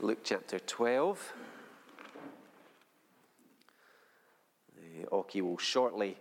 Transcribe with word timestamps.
Luke 0.00 0.20
chapter 0.22 0.60
12. 0.60 1.32
Uh, 4.76 5.06
Oki 5.10 5.42
will 5.42 5.58
shortly 5.58 6.16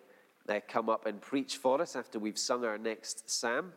uh, 0.49 0.59
come 0.67 0.89
up 0.89 1.05
and 1.05 1.21
preach 1.21 1.57
for 1.57 1.79
us 1.79 1.95
after 1.95 2.17
we've 2.17 2.39
sung 2.39 2.65
our 2.65 2.79
next 2.79 3.29
psalm 3.29 3.73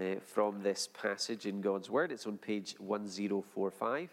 uh, 0.00 0.16
from 0.26 0.64
this 0.64 0.88
passage 0.88 1.46
in 1.46 1.60
God's 1.60 1.88
Word. 1.88 2.10
It's 2.10 2.26
on 2.26 2.36
page 2.36 2.74
1045. 2.80 4.10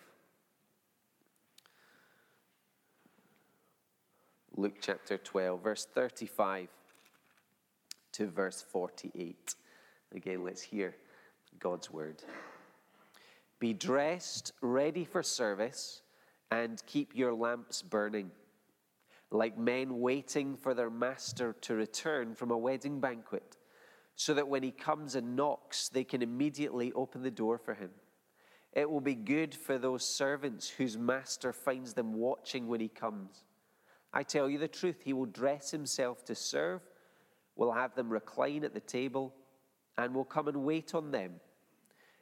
Luke 4.56 4.76
chapter 4.80 5.18
12, 5.18 5.64
verse 5.64 5.88
35 5.92 6.68
to 8.12 8.28
verse 8.28 8.62
48. 8.62 9.56
Again, 10.14 10.44
let's 10.44 10.62
hear 10.62 10.96
God's 11.60 11.90
Word. 11.90 12.22
Be 13.60 13.74
dressed, 13.74 14.54
ready 14.62 15.04
for 15.04 15.22
service, 15.22 16.02
and 16.50 16.82
keep 16.86 17.16
your 17.16 17.34
lamps 17.34 17.82
burning, 17.82 18.32
like 19.32 19.58
men 19.58 20.00
waiting 20.00 20.56
for 20.56 20.74
their 20.74 20.90
master 20.90 21.54
to 21.62 21.76
return 21.76 22.34
from 22.36 22.52
a 22.52 22.58
wedding 22.58 23.00
banquet, 23.02 23.58
so 24.16 24.34
that 24.34 24.48
when 24.48 24.64
he 24.64 24.72
comes 24.72 25.16
and 25.16 25.36
knocks, 25.36 25.90
they 25.90 26.04
can 26.04 26.22
immediately 26.22 26.94
open 26.94 27.22
the 27.22 27.32
door 27.32 27.58
for 27.58 27.74
him. 27.74 27.92
It 28.72 28.90
will 28.90 29.02
be 29.02 29.16
good 29.16 29.54
for 29.54 29.78
those 29.78 30.06
servants 30.06 30.70
whose 30.70 30.98
master 30.98 31.52
finds 31.52 31.94
them 31.94 32.14
watching 32.14 32.68
when 32.68 32.80
he 32.80 32.88
comes. 32.88 33.44
I 34.14 34.24
tell 34.24 34.50
you 34.50 34.58
the 34.58 34.68
truth, 34.68 35.02
he 35.04 35.14
will 35.14 35.26
dress 35.26 35.72
himself 35.72 36.24
to 36.26 36.36
serve, 36.36 36.82
will 37.56 37.74
have 37.74 37.96
them 37.96 38.10
recline 38.10 38.64
at 38.64 38.74
the 38.74 38.80
table, 38.80 39.34
and 39.98 40.16
will 40.16 40.26
come 40.26 40.48
and 40.48 40.64
wait 40.64 40.96
on 40.96 41.12
them. 41.12 41.42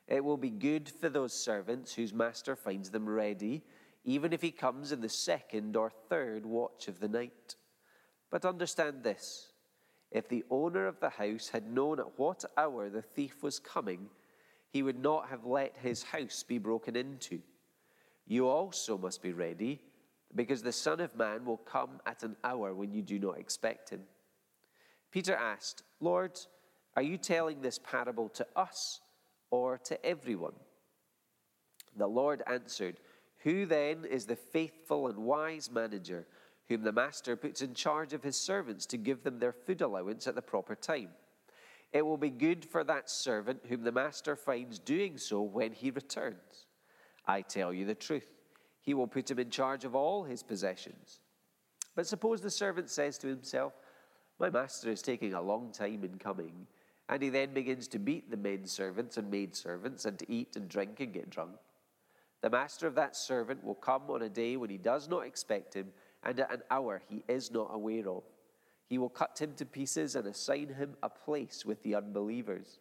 It 0.07 0.23
will 0.23 0.37
be 0.37 0.49
good 0.49 0.89
for 0.89 1.09
those 1.09 1.33
servants 1.33 1.93
whose 1.93 2.13
master 2.13 2.55
finds 2.55 2.89
them 2.89 3.07
ready, 3.07 3.63
even 4.05 4.31
if 4.31 4.41
he 4.41 4.51
comes 4.51 4.91
in 4.91 5.01
the 5.01 5.09
second 5.09 5.75
or 5.75 5.89
third 5.89 6.45
watch 6.45 6.87
of 6.87 6.99
the 6.99 7.09
night. 7.09 7.55
But 8.29 8.45
understand 8.45 9.03
this 9.03 9.51
if 10.11 10.29
the 10.29 10.45
owner 10.49 10.87
of 10.87 10.99
the 10.99 11.09
house 11.09 11.49
had 11.49 11.69
known 11.69 11.99
at 11.99 12.17
what 12.17 12.45
hour 12.57 12.89
the 12.89 13.01
thief 13.01 13.43
was 13.43 13.59
coming, 13.59 14.07
he 14.69 14.81
would 14.81 14.99
not 14.99 15.27
have 15.29 15.45
let 15.45 15.75
his 15.81 16.03
house 16.03 16.43
be 16.43 16.57
broken 16.57 16.95
into. 16.95 17.41
You 18.25 18.47
also 18.47 18.97
must 18.97 19.21
be 19.21 19.33
ready, 19.33 19.81
because 20.35 20.61
the 20.61 20.71
Son 20.71 20.99
of 20.99 21.15
Man 21.15 21.45
will 21.45 21.57
come 21.57 21.99
at 22.05 22.23
an 22.23 22.35
hour 22.43 22.73
when 22.73 22.93
you 22.93 23.01
do 23.01 23.19
not 23.19 23.37
expect 23.37 23.89
him. 23.89 24.01
Peter 25.11 25.35
asked, 25.35 25.83
Lord, 25.99 26.37
are 26.95 27.01
you 27.01 27.17
telling 27.17 27.61
this 27.61 27.79
parable 27.79 28.29
to 28.29 28.45
us? 28.55 29.01
Or 29.51 29.77
to 29.85 30.05
everyone? 30.05 30.53
The 31.95 32.07
Lord 32.07 32.43
answered, 32.47 32.99
Who 33.39 33.65
then 33.65 34.05
is 34.05 34.25
the 34.25 34.35
faithful 34.35 35.07
and 35.07 35.19
wise 35.19 35.71
manager 35.71 36.27
whom 36.69 36.83
the 36.83 36.91
master 36.91 37.35
puts 37.35 37.61
in 37.61 37.73
charge 37.73 38.13
of 38.13 38.23
his 38.23 38.37
servants 38.37 38.85
to 38.87 38.97
give 38.97 39.23
them 39.23 39.39
their 39.39 39.53
food 39.53 39.81
allowance 39.81 40.27
at 40.27 40.35
the 40.35 40.41
proper 40.41 40.75
time? 40.75 41.09
It 41.93 42.05
will 42.05 42.17
be 42.17 42.29
good 42.29 42.65
for 42.65 42.83
that 42.83 43.09
servant 43.09 43.61
whom 43.67 43.83
the 43.83 43.91
master 43.91 44.35
finds 44.35 44.77
doing 44.77 45.17
so 45.17 45.41
when 45.41 45.71
he 45.71 45.89
returns. 45.89 46.67
I 47.25 47.41
tell 47.41 47.73
you 47.73 47.85
the 47.85 47.95
truth, 47.95 48.31
he 48.81 48.93
will 48.93 49.07
put 49.07 49.31
him 49.31 49.39
in 49.39 49.49
charge 49.49 49.85
of 49.85 49.95
all 49.95 50.23
his 50.23 50.43
possessions. 50.43 51.19
But 51.95 52.07
suppose 52.07 52.41
the 52.41 52.51
servant 52.51 52.89
says 52.89 53.17
to 53.19 53.27
himself, 53.27 53.73
My 54.39 54.49
master 54.49 54.91
is 54.91 55.01
taking 55.01 55.33
a 55.33 55.41
long 55.41 55.71
time 55.71 56.03
in 56.03 56.19
coming 56.19 56.67
and 57.09 57.21
he 57.21 57.29
then 57.29 57.53
begins 57.53 57.87
to 57.87 57.99
beat 57.99 58.29
the 58.29 58.37
men 58.37 58.65
servants 58.65 59.17
and 59.17 59.31
maid 59.31 59.55
servants 59.55 60.05
and 60.05 60.19
to 60.19 60.31
eat 60.31 60.55
and 60.55 60.67
drink 60.67 60.99
and 60.99 61.13
get 61.13 61.29
drunk. 61.29 61.51
The 62.41 62.49
master 62.49 62.85
of 62.87 62.95
that 62.95 63.15
servant 63.15 63.63
will 63.63 63.75
come 63.75 64.03
on 64.09 64.21
a 64.21 64.29
day 64.29 64.57
when 64.57 64.69
he 64.69 64.77
does 64.77 65.07
not 65.07 65.25
expect 65.25 65.73
him 65.73 65.87
and 66.23 66.39
at 66.39 66.51
an 66.51 66.61
hour 66.69 67.01
he 67.09 67.23
is 67.27 67.51
not 67.51 67.69
aware 67.71 68.07
of. 68.09 68.23
He 68.87 68.97
will 68.97 69.09
cut 69.09 69.39
him 69.39 69.53
to 69.55 69.65
pieces 69.65 70.15
and 70.15 70.27
assign 70.27 70.69
him 70.69 70.95
a 71.01 71.09
place 71.09 71.65
with 71.65 71.81
the 71.83 71.95
unbelievers. 71.95 72.79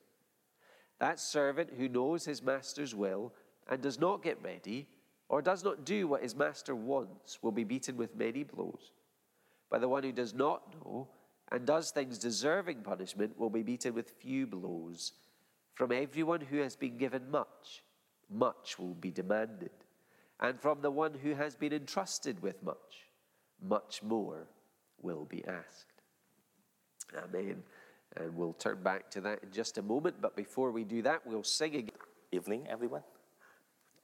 That 0.99 1.21
servant 1.21 1.71
who 1.77 1.89
knows 1.89 2.25
his 2.25 2.43
master's 2.43 2.95
will 2.95 3.33
and 3.69 3.83
does 3.83 3.99
not 3.99 4.23
get 4.23 4.43
ready 4.43 4.87
or 5.29 5.43
does 5.43 5.65
not 5.65 5.85
do 5.85 6.07
what 6.07 6.23
his 6.23 6.37
master 6.37 6.75
wants 6.75 7.43
will 7.43 7.53
be 7.53 7.65
beaten 7.65 7.97
with 7.97 8.17
many 8.17 8.45
blows. 8.45 8.93
But 9.71 9.81
the 9.81 9.89
one 9.89 10.05
who 10.05 10.13
does 10.13 10.33
not 10.35 10.75
know 10.75 11.09
and 11.53 11.67
does 11.67 11.91
things 11.91 12.19
deserving 12.19 12.83
punishment 12.83 13.39
will 13.39 13.51
be 13.51 13.63
beaten 13.63 13.95
with 13.95 14.11
few 14.11 14.47
blows. 14.47 15.13
From 15.75 15.93
everyone 15.93 16.41
who 16.41 16.59
has 16.59 16.75
been 16.75 16.97
given 16.97 17.31
much, 17.31 17.85
much 18.31 18.79
will 18.79 18.95
be 18.95 19.11
demanded. 19.11 19.71
And 20.41 20.61
from 20.61 20.81
the 20.81 20.91
one 20.91 21.15
who 21.15 21.35
has 21.35 21.55
been 21.55 21.73
entrusted 21.73 22.43
with 22.43 22.63
much, 22.63 23.07
much 23.63 24.03
more 24.03 24.49
will 25.01 25.25
be 25.25 25.45
asked. 25.47 25.93
Amen. 27.17 27.63
And 28.17 28.35
we'll 28.37 28.55
turn 28.55 28.83
back 28.83 29.11
to 29.11 29.21
that 29.23 29.43
in 29.43 29.53
just 29.53 29.79
a 29.79 29.83
moment. 29.83 30.17
But 30.21 30.37
before 30.37 30.71
we 30.71 30.85
do 30.85 31.03
that, 31.03 31.27
we'll 31.27 31.45
sing 31.45 31.77
again. 31.77 31.91
Evening, 32.33 32.67
everyone. 32.69 33.03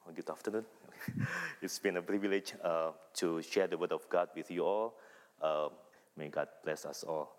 Or 0.06 0.12
good 0.12 0.30
afternoon. 0.30 0.64
it's 1.62 1.78
been 1.78 1.96
a 1.96 2.02
privilege 2.02 2.54
uh, 2.62 2.92
to 3.14 3.42
share 3.42 3.66
the 3.66 3.76
Word 3.76 3.92
of 3.92 4.08
God 4.08 4.28
with 4.36 4.50
you 4.50 4.64
all. 4.64 4.94
Uh, 5.40 5.68
May 6.16 6.28
God 6.28 6.48
bless 6.64 6.84
us 6.84 7.04
all. 7.04 7.36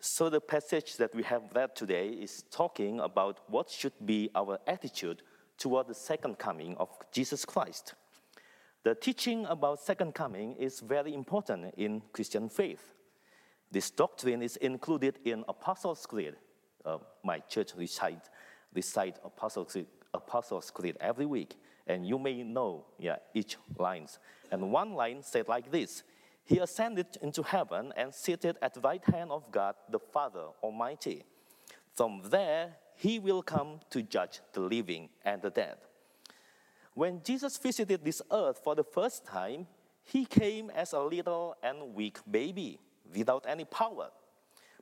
So, 0.00 0.28
the 0.28 0.40
passage 0.40 0.98
that 0.98 1.14
we 1.14 1.22
have 1.22 1.42
read 1.54 1.74
today 1.74 2.08
is 2.08 2.44
talking 2.50 3.00
about 3.00 3.40
what 3.48 3.70
should 3.70 3.94
be 4.04 4.30
our 4.34 4.58
attitude 4.66 5.22
toward 5.56 5.88
the 5.88 5.94
second 5.94 6.38
coming 6.38 6.76
of 6.76 6.90
Jesus 7.10 7.44
Christ. 7.44 7.94
The 8.82 8.94
teaching 8.94 9.46
about 9.46 9.80
second 9.80 10.14
coming 10.14 10.56
is 10.56 10.80
very 10.80 11.14
important 11.14 11.74
in 11.78 12.02
Christian 12.12 12.50
faith. 12.50 12.92
This 13.70 13.90
doctrine 13.90 14.42
is 14.42 14.56
included 14.56 15.20
in 15.24 15.42
Apostles' 15.48 16.04
Creed. 16.04 16.34
Uh, 16.84 16.98
my 17.24 17.38
church 17.38 17.72
recite, 17.74 18.28
recite 18.74 19.16
Apostles' 19.24 19.72
Creed, 19.72 19.86
Apostles' 20.12 20.70
Creed 20.70 20.98
every 21.00 21.24
week, 21.24 21.56
and 21.86 22.06
you 22.06 22.18
may 22.18 22.42
know 22.42 22.84
yeah, 22.98 23.16
each 23.32 23.56
lines. 23.78 24.18
And 24.52 24.70
one 24.70 24.92
line 24.92 25.22
said 25.22 25.48
like 25.48 25.70
this 25.70 26.02
he 26.44 26.58
ascended 26.58 27.06
into 27.22 27.42
heaven 27.42 27.92
and 27.96 28.14
seated 28.14 28.56
at 28.60 28.74
the 28.74 28.80
right 28.80 29.04
hand 29.04 29.30
of 29.30 29.50
God 29.50 29.74
the 29.90 29.98
Father 29.98 30.46
Almighty. 30.62 31.24
From 31.94 32.20
there, 32.24 32.76
he 32.96 33.18
will 33.18 33.42
come 33.42 33.80
to 33.90 34.02
judge 34.02 34.40
the 34.52 34.60
living 34.60 35.08
and 35.24 35.40
the 35.40 35.50
dead. 35.50 35.76
When 36.94 37.22
Jesus 37.24 37.56
visited 37.56 38.04
this 38.04 38.22
earth 38.30 38.60
for 38.62 38.74
the 38.74 38.84
first 38.84 39.24
time, 39.26 39.66
he 40.04 40.26
came 40.26 40.70
as 40.70 40.92
a 40.92 41.00
little 41.00 41.56
and 41.62 41.94
weak 41.94 42.18
baby 42.30 42.78
without 43.16 43.46
any 43.48 43.64
power. 43.64 44.10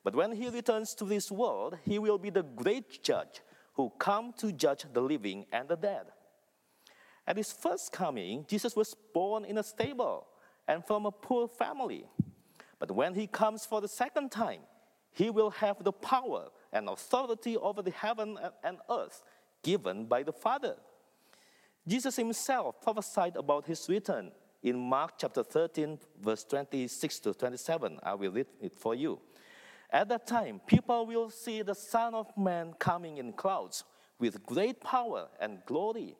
But 0.04 0.16
when 0.16 0.32
he 0.32 0.48
returns 0.48 0.94
to 0.96 1.04
this 1.04 1.30
world, 1.30 1.78
he 1.84 1.98
will 1.98 2.18
be 2.18 2.30
the 2.30 2.42
great 2.42 3.02
judge 3.02 3.40
who 3.74 3.92
come 3.98 4.32
to 4.38 4.52
judge 4.52 4.84
the 4.92 5.00
living 5.00 5.46
and 5.52 5.68
the 5.68 5.76
dead. 5.76 6.06
At 7.26 7.36
his 7.36 7.52
first 7.52 7.92
coming, 7.92 8.44
Jesus 8.48 8.74
was 8.74 8.96
born 9.14 9.44
in 9.44 9.58
a 9.58 9.62
stable 9.62 10.26
and 10.72 10.82
from 10.86 11.04
a 11.04 11.10
poor 11.10 11.46
family. 11.46 12.06
But 12.78 12.90
when 12.90 13.14
he 13.14 13.26
comes 13.26 13.66
for 13.66 13.82
the 13.82 13.88
second 13.88 14.30
time, 14.30 14.60
he 15.12 15.28
will 15.28 15.50
have 15.50 15.84
the 15.84 15.92
power 15.92 16.48
and 16.72 16.88
authority 16.88 17.58
over 17.58 17.82
the 17.82 17.90
heaven 17.90 18.38
and 18.64 18.78
earth 18.90 19.22
given 19.62 20.06
by 20.06 20.22
the 20.22 20.32
Father. 20.32 20.76
Jesus 21.86 22.16
himself 22.16 22.80
prophesied 22.80 23.36
about 23.36 23.66
his 23.66 23.86
return 23.86 24.30
in 24.62 24.78
Mark 24.78 25.12
chapter 25.18 25.42
13, 25.42 25.98
verse 26.22 26.44
26 26.44 27.18
to 27.18 27.34
27. 27.34 27.98
I 28.02 28.14
will 28.14 28.32
read 28.32 28.46
it 28.58 28.78
for 28.78 28.94
you. 28.94 29.20
At 29.90 30.08
that 30.08 30.26
time, 30.26 30.62
people 30.66 31.04
will 31.04 31.28
see 31.28 31.60
the 31.60 31.74
Son 31.74 32.14
of 32.14 32.34
Man 32.34 32.72
coming 32.78 33.18
in 33.18 33.34
clouds 33.34 33.84
with 34.18 34.46
great 34.46 34.80
power 34.80 35.28
and 35.38 35.58
glory 35.66 36.16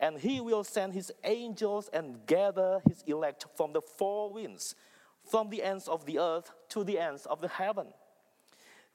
and 0.00 0.18
he 0.18 0.40
will 0.40 0.64
send 0.64 0.94
his 0.94 1.12
angels 1.24 1.90
and 1.92 2.26
gather 2.26 2.80
his 2.88 3.02
elect 3.06 3.44
from 3.54 3.72
the 3.74 3.82
four 3.82 4.32
winds, 4.32 4.74
from 5.30 5.50
the 5.50 5.62
ends 5.62 5.86
of 5.86 6.06
the 6.06 6.18
earth 6.18 6.50
to 6.70 6.82
the 6.82 6.98
ends 6.98 7.26
of 7.26 7.40
the 7.40 7.48
heaven. 7.48 7.88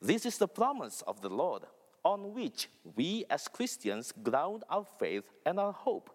This 0.02 0.26
is 0.26 0.38
the 0.38 0.48
promise 0.48 1.04
of 1.08 1.22
the 1.22 1.30
Lord, 1.30 1.64
on 2.04 2.34
which 2.34 2.70
we 2.96 3.24
as 3.30 3.48
Christians 3.48 4.12
ground 4.24 4.64
our 4.70 4.86
faith 5.00 5.24
and 5.46 5.60
our 5.60 5.72
hope. 5.72 6.10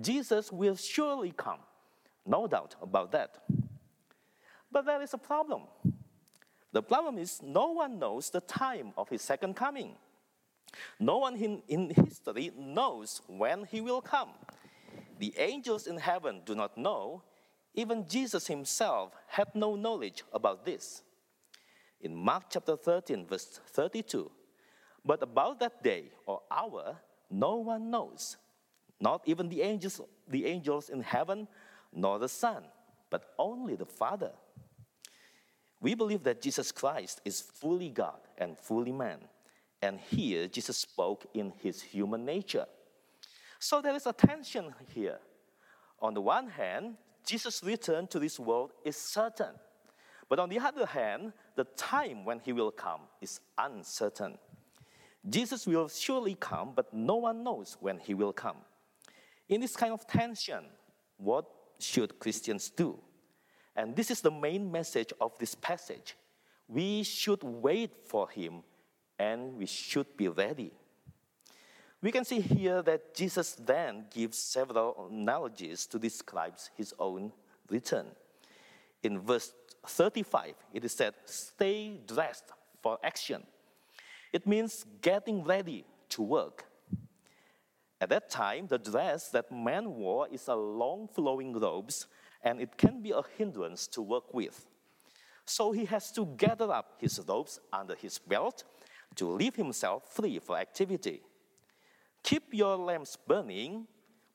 Jesus 0.00 0.50
will 0.50 0.76
surely 0.76 1.32
come, 1.36 1.60
no 2.26 2.46
doubt 2.46 2.74
about 2.80 3.12
that. 3.12 3.42
But 4.70 4.86
there 4.86 5.02
is 5.02 5.12
a 5.12 5.18
problem. 5.18 5.64
The 6.72 6.82
problem 6.82 7.18
is 7.18 7.42
no 7.42 7.72
one 7.72 7.98
knows 7.98 8.30
the 8.30 8.40
time 8.40 8.94
of 8.96 9.10
his 9.10 9.20
second 9.20 9.54
coming. 9.54 9.96
No 10.98 11.18
one 11.18 11.36
in, 11.36 11.62
in 11.68 11.90
history 11.90 12.52
knows 12.56 13.20
when 13.26 13.64
he 13.64 13.80
will 13.80 14.00
come. 14.00 14.30
The 15.18 15.34
angels 15.38 15.86
in 15.86 15.98
heaven 15.98 16.42
do 16.44 16.54
not 16.54 16.76
know. 16.76 17.22
Even 17.74 18.06
Jesus 18.06 18.46
himself 18.46 19.12
had 19.28 19.48
no 19.54 19.76
knowledge 19.76 20.24
about 20.32 20.64
this. 20.64 21.02
In 22.00 22.14
Mark 22.14 22.44
chapter 22.50 22.76
13, 22.76 23.26
verse 23.26 23.60
32, 23.68 24.30
but 25.04 25.22
about 25.22 25.60
that 25.60 25.82
day 25.82 26.10
or 26.26 26.42
hour, 26.50 26.96
no 27.30 27.56
one 27.56 27.90
knows, 27.90 28.36
not 29.00 29.22
even 29.24 29.48
the 29.48 29.62
angels, 29.62 30.00
the 30.28 30.46
angels 30.46 30.90
in 30.90 31.02
heaven, 31.02 31.48
nor 31.92 32.18
the 32.18 32.28
Son, 32.28 32.64
but 33.10 33.32
only 33.38 33.74
the 33.74 33.86
Father. 33.86 34.32
We 35.80 35.94
believe 35.94 36.22
that 36.24 36.42
Jesus 36.42 36.70
Christ 36.70 37.20
is 37.24 37.40
fully 37.40 37.90
God 37.90 38.20
and 38.38 38.58
fully 38.58 38.92
man. 38.92 39.18
And 39.82 39.98
here, 39.98 40.46
Jesus 40.46 40.78
spoke 40.78 41.26
in 41.34 41.52
his 41.60 41.82
human 41.82 42.24
nature. 42.24 42.66
So 43.58 43.82
there 43.82 43.96
is 43.96 44.06
a 44.06 44.12
tension 44.12 44.72
here. 44.94 45.18
On 46.00 46.14
the 46.14 46.20
one 46.20 46.48
hand, 46.48 46.96
Jesus' 47.26 47.62
return 47.62 48.06
to 48.08 48.20
this 48.20 48.38
world 48.38 48.72
is 48.84 48.96
certain. 48.96 49.54
But 50.28 50.38
on 50.38 50.48
the 50.48 50.60
other 50.60 50.86
hand, 50.86 51.32
the 51.56 51.64
time 51.76 52.24
when 52.24 52.38
he 52.38 52.52
will 52.52 52.70
come 52.70 53.02
is 53.20 53.40
uncertain. 53.58 54.38
Jesus 55.28 55.66
will 55.66 55.88
surely 55.88 56.34
come, 56.34 56.72
but 56.74 56.92
no 56.94 57.16
one 57.16 57.44
knows 57.44 57.76
when 57.80 57.98
he 57.98 58.14
will 58.14 58.32
come. 58.32 58.56
In 59.48 59.60
this 59.60 59.76
kind 59.76 59.92
of 59.92 60.06
tension, 60.06 60.64
what 61.18 61.44
should 61.78 62.18
Christians 62.18 62.70
do? 62.70 62.98
And 63.76 63.94
this 63.94 64.10
is 64.10 64.20
the 64.20 64.30
main 64.30 64.70
message 64.70 65.12
of 65.20 65.38
this 65.38 65.54
passage. 65.54 66.16
We 66.68 67.02
should 67.02 67.42
wait 67.42 67.90
for 68.06 68.28
him 68.28 68.62
and 69.22 69.56
we 69.56 69.66
should 69.66 70.16
be 70.16 70.28
ready. 70.28 70.70
We 72.02 72.10
can 72.10 72.24
see 72.24 72.40
here 72.40 72.82
that 72.82 73.14
Jesus 73.14 73.54
then 73.54 74.06
gives 74.12 74.36
several 74.36 75.08
analogies 75.10 75.86
to 75.86 75.98
describe 75.98 76.54
his 76.76 76.92
own 76.98 77.32
return. 77.70 78.06
In 79.02 79.20
verse 79.20 79.52
35, 79.86 80.54
it 80.74 80.84
is 80.84 80.92
said, 80.92 81.14
Stay 81.24 82.00
dressed 82.06 82.50
for 82.82 82.98
action. 83.04 83.44
It 84.32 84.46
means 84.46 84.84
getting 85.00 85.44
ready 85.44 85.84
to 86.08 86.22
work. 86.22 86.64
At 88.00 88.08
that 88.08 88.28
time, 88.28 88.66
the 88.66 88.78
dress 88.78 89.28
that 89.28 89.52
man 89.52 89.94
wore 89.94 90.26
is 90.32 90.48
a 90.48 90.56
long 90.56 91.06
flowing 91.06 91.52
robes, 91.52 92.08
and 92.42 92.60
it 92.60 92.76
can 92.76 93.00
be 93.00 93.12
a 93.12 93.22
hindrance 93.38 93.86
to 93.88 94.02
work 94.02 94.34
with. 94.34 94.66
So 95.44 95.70
he 95.70 95.84
has 95.84 96.10
to 96.12 96.26
gather 96.36 96.72
up 96.72 96.94
his 96.98 97.20
robes 97.28 97.60
under 97.72 97.94
his 97.94 98.18
belt 98.18 98.64
to 99.16 99.28
leave 99.30 99.56
himself 99.56 100.14
free 100.14 100.38
for 100.38 100.56
activity. 100.58 101.22
Keep 102.22 102.54
your 102.54 102.76
lamps 102.76 103.16
burning 103.26 103.86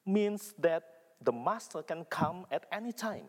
means 0.05 0.53
that 0.59 0.83
the 1.21 1.31
master 1.31 1.81
can 1.81 2.05
come 2.05 2.45
at 2.51 2.65
any 2.71 2.91
time. 2.91 3.25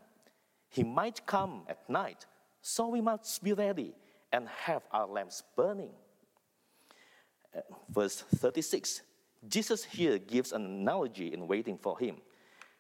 He 0.69 0.85
might 0.85 1.25
come 1.27 1.63
at 1.69 1.89
night, 1.89 2.27
so 2.61 2.89
we 2.89 3.01
must 3.01 3.43
be 3.43 3.53
ready 3.53 3.95
and 4.33 4.49
have 4.49 4.83
our 4.93 5.07
lamps 5.07 5.43
burning. 5.57 5.91
Verse 7.89 8.23
36 8.37 9.03
Jesus 9.49 9.85
here 9.85 10.19
gives 10.19 10.53
an 10.53 10.65
analogy 10.65 11.33
in 11.33 11.47
waiting 11.47 11.79
for 11.79 11.99
him. 11.99 12.17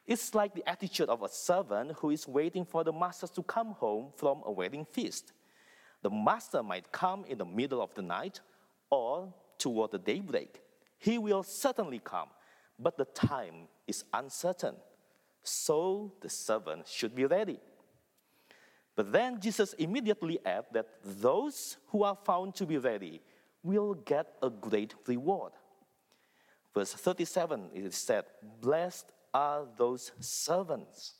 It's 0.06 0.34
like 0.34 0.54
the 0.54 0.68
attitude 0.68 1.08
of 1.08 1.22
a 1.22 1.28
servant 1.28 1.92
who 1.98 2.10
is 2.10 2.26
waiting 2.26 2.64
for 2.64 2.82
the 2.82 2.92
master 2.92 3.28
to 3.28 3.42
come 3.42 3.72
home 3.72 4.08
from 4.16 4.42
a 4.44 4.50
wedding 4.50 4.84
feast. 4.84 5.32
The 6.02 6.10
master 6.10 6.62
might 6.62 6.90
come 6.90 7.24
in 7.26 7.38
the 7.38 7.44
middle 7.44 7.80
of 7.80 7.94
the 7.94 8.02
night 8.02 8.40
or 8.90 9.32
toward 9.58 9.92
the 9.92 9.98
daybreak. 9.98 10.60
He 10.98 11.18
will 11.18 11.42
certainly 11.42 12.00
come, 12.00 12.28
but 12.78 12.96
the 12.96 13.04
time 13.04 13.68
is 13.86 14.04
uncertain. 14.12 14.74
So 15.42 16.12
the 16.20 16.28
servant 16.28 16.88
should 16.88 17.14
be 17.14 17.24
ready. 17.24 17.60
But 18.96 19.12
then 19.12 19.40
Jesus 19.40 19.74
immediately 19.74 20.40
adds 20.44 20.66
that 20.72 20.88
those 21.04 21.76
who 21.86 22.02
are 22.02 22.18
found 22.24 22.54
to 22.56 22.66
be 22.66 22.78
ready 22.78 23.20
will 23.62 23.94
get 23.94 24.34
a 24.42 24.50
great 24.50 24.94
reward. 25.06 25.52
Verse 26.74 26.92
37 26.92 27.70
it 27.74 27.84
is 27.84 27.94
said, 27.94 28.24
Blessed 28.60 29.12
are 29.32 29.66
those 29.76 30.12
servants. 30.20 31.14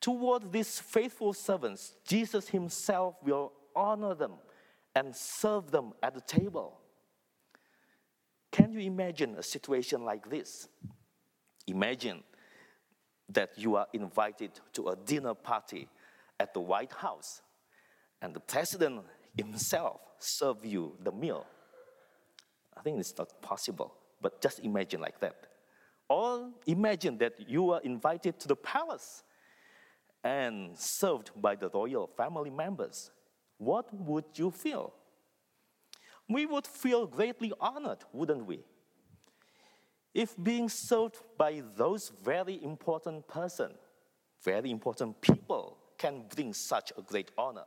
Toward 0.00 0.52
these 0.52 0.78
faithful 0.78 1.32
servants, 1.32 1.94
Jesus 2.06 2.48
himself 2.48 3.16
will 3.22 3.52
honor 3.74 4.14
them 4.14 4.32
and 4.96 5.14
serve 5.14 5.70
them 5.70 5.92
at 6.02 6.14
the 6.14 6.22
table. 6.22 6.80
Can 8.50 8.72
you 8.72 8.80
imagine 8.80 9.36
a 9.36 9.42
situation 9.42 10.04
like 10.04 10.30
this? 10.30 10.68
Imagine 11.66 12.24
that 13.28 13.50
you 13.56 13.76
are 13.76 13.86
invited 13.92 14.52
to 14.72 14.88
a 14.88 14.96
dinner 14.96 15.34
party 15.34 15.86
at 16.40 16.54
the 16.54 16.60
White 16.60 16.92
House 16.92 17.42
and 18.22 18.32
the 18.32 18.40
president 18.40 19.02
himself 19.36 20.00
serve 20.18 20.64
you 20.64 20.96
the 21.04 21.12
meal. 21.12 21.44
I 22.74 22.80
think 22.80 22.98
it's 22.98 23.16
not 23.18 23.42
possible, 23.42 23.92
but 24.22 24.40
just 24.40 24.60
imagine 24.60 25.02
like 25.02 25.20
that. 25.20 25.36
Or 26.08 26.50
imagine 26.66 27.18
that 27.18 27.34
you 27.46 27.72
are 27.72 27.80
invited 27.82 28.40
to 28.40 28.48
the 28.48 28.56
palace 28.56 29.24
and 30.24 30.78
served 30.78 31.30
by 31.36 31.54
the 31.54 31.68
royal 31.68 32.06
family 32.16 32.50
members. 32.50 33.10
What 33.58 33.92
would 33.92 34.24
you 34.34 34.50
feel? 34.50 34.92
we 36.28 36.46
would 36.46 36.66
feel 36.66 37.06
greatly 37.06 37.52
honored, 37.60 37.98
wouldn't 38.12 38.46
we? 38.46 38.60
If 40.14 40.34
being 40.42 40.68
served 40.68 41.18
by 41.36 41.62
those 41.76 42.10
very 42.24 42.62
important 42.62 43.28
person, 43.28 43.72
very 44.42 44.70
important 44.70 45.20
people 45.20 45.78
can 45.98 46.24
bring 46.34 46.52
such 46.52 46.92
a 46.96 47.02
great 47.02 47.30
honor. 47.36 47.64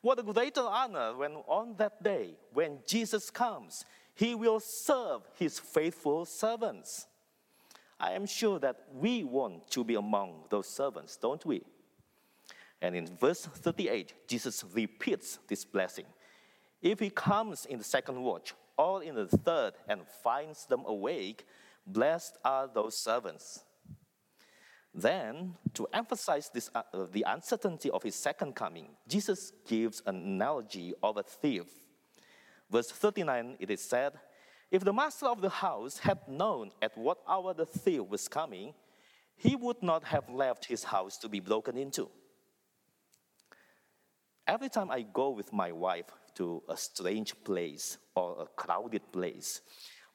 What 0.00 0.18
a 0.18 0.22
greater 0.22 0.62
honor 0.62 1.16
when 1.16 1.32
on 1.46 1.74
that 1.78 2.02
day, 2.02 2.36
when 2.52 2.78
Jesus 2.86 3.30
comes, 3.30 3.84
he 4.14 4.34
will 4.34 4.60
serve 4.60 5.22
his 5.36 5.58
faithful 5.58 6.24
servants. 6.24 7.06
I 7.98 8.12
am 8.12 8.26
sure 8.26 8.58
that 8.60 8.84
we 8.92 9.24
want 9.24 9.70
to 9.72 9.82
be 9.82 9.96
among 9.96 10.44
those 10.50 10.68
servants, 10.68 11.16
don't 11.16 11.44
we? 11.44 11.62
And 12.80 12.94
in 12.94 13.06
verse 13.06 13.46
38, 13.46 14.28
Jesus 14.28 14.64
repeats 14.72 15.38
this 15.48 15.64
blessing. 15.64 16.06
If 16.80 17.00
he 17.00 17.10
comes 17.10 17.66
in 17.66 17.78
the 17.78 17.84
second 17.84 18.22
watch 18.22 18.54
or 18.76 19.02
in 19.02 19.16
the 19.16 19.26
third 19.26 19.74
and 19.88 20.06
finds 20.22 20.66
them 20.66 20.84
awake, 20.86 21.44
blessed 21.86 22.38
are 22.44 22.68
those 22.72 22.96
servants. 22.96 23.64
Then, 24.94 25.54
to 25.74 25.86
emphasize 25.92 26.50
this, 26.52 26.70
uh, 26.74 26.82
the 27.12 27.24
uncertainty 27.26 27.90
of 27.90 28.02
his 28.02 28.14
second 28.14 28.54
coming, 28.54 28.88
Jesus 29.06 29.52
gives 29.66 30.02
an 30.06 30.16
analogy 30.16 30.94
of 31.02 31.16
a 31.16 31.22
thief. 31.22 31.66
Verse 32.70 32.90
39, 32.90 33.56
it 33.58 33.70
is 33.70 33.80
said, 33.80 34.12
If 34.70 34.84
the 34.84 34.92
master 34.92 35.26
of 35.26 35.40
the 35.40 35.48
house 35.48 35.98
had 35.98 36.18
known 36.28 36.70
at 36.80 36.96
what 36.96 37.18
hour 37.28 37.54
the 37.54 37.66
thief 37.66 38.02
was 38.08 38.28
coming, 38.28 38.74
he 39.36 39.56
would 39.56 39.82
not 39.82 40.04
have 40.04 40.28
left 40.28 40.64
his 40.64 40.84
house 40.84 41.16
to 41.18 41.28
be 41.28 41.40
broken 41.40 41.76
into. 41.76 42.10
Every 44.48 44.70
time 44.70 44.90
I 44.90 45.02
go 45.02 45.28
with 45.28 45.52
my 45.52 45.72
wife 45.72 46.06
to 46.36 46.62
a 46.70 46.76
strange 46.76 47.34
place 47.44 47.98
or 48.14 48.40
a 48.40 48.46
crowded 48.46 49.12
place, 49.12 49.60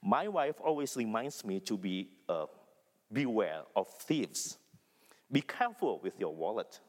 my 0.02 0.28
wife 0.28 0.56
always 0.60 0.98
reminds 0.98 1.46
me 1.46 1.60
to 1.62 1.78
be 1.78 2.10
uh, 2.28 2.48
beware 3.12 3.62
of 3.76 3.88
thieves. 3.88 4.58
Be 5.32 5.42
careful 5.42 6.00
with 6.04 6.20
your 6.20 6.36
wallet. 6.36 6.80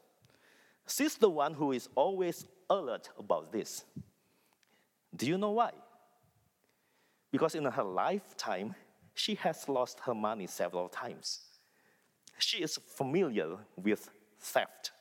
She's 0.87 1.17
the 1.17 1.29
one 1.29 1.53
who 1.53 1.71
is 1.71 1.87
always 1.93 2.47
alert 2.67 3.09
about 3.19 3.51
this. 3.51 3.85
Do 5.15 5.27
you 5.27 5.37
know 5.37 5.51
why? 5.51 5.71
Because 7.31 7.53
in 7.53 7.65
her 7.65 7.83
lifetime, 7.83 8.73
she 9.13 9.35
has 9.35 9.69
lost 9.69 9.99
her 10.05 10.15
money 10.15 10.47
several 10.47 10.89
times. 10.89 11.41
She 12.39 12.63
is 12.63 12.77
familiar 12.77 13.57
with 13.77 14.09
theft. 14.39 14.91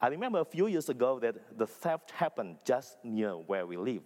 I 0.00 0.08
remember 0.08 0.40
a 0.40 0.44
few 0.44 0.66
years 0.66 0.88
ago 0.88 1.18
that 1.20 1.58
the 1.58 1.66
theft 1.66 2.10
happened 2.10 2.58
just 2.64 2.98
near 3.02 3.32
where 3.32 3.66
we 3.66 3.76
live. 3.76 4.02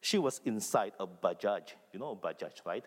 She 0.00 0.18
was 0.18 0.40
inside 0.44 0.92
a 1.00 1.06
Bajaj. 1.06 1.74
You 1.92 2.00
know 2.00 2.18
Bajaj, 2.22 2.64
right? 2.64 2.84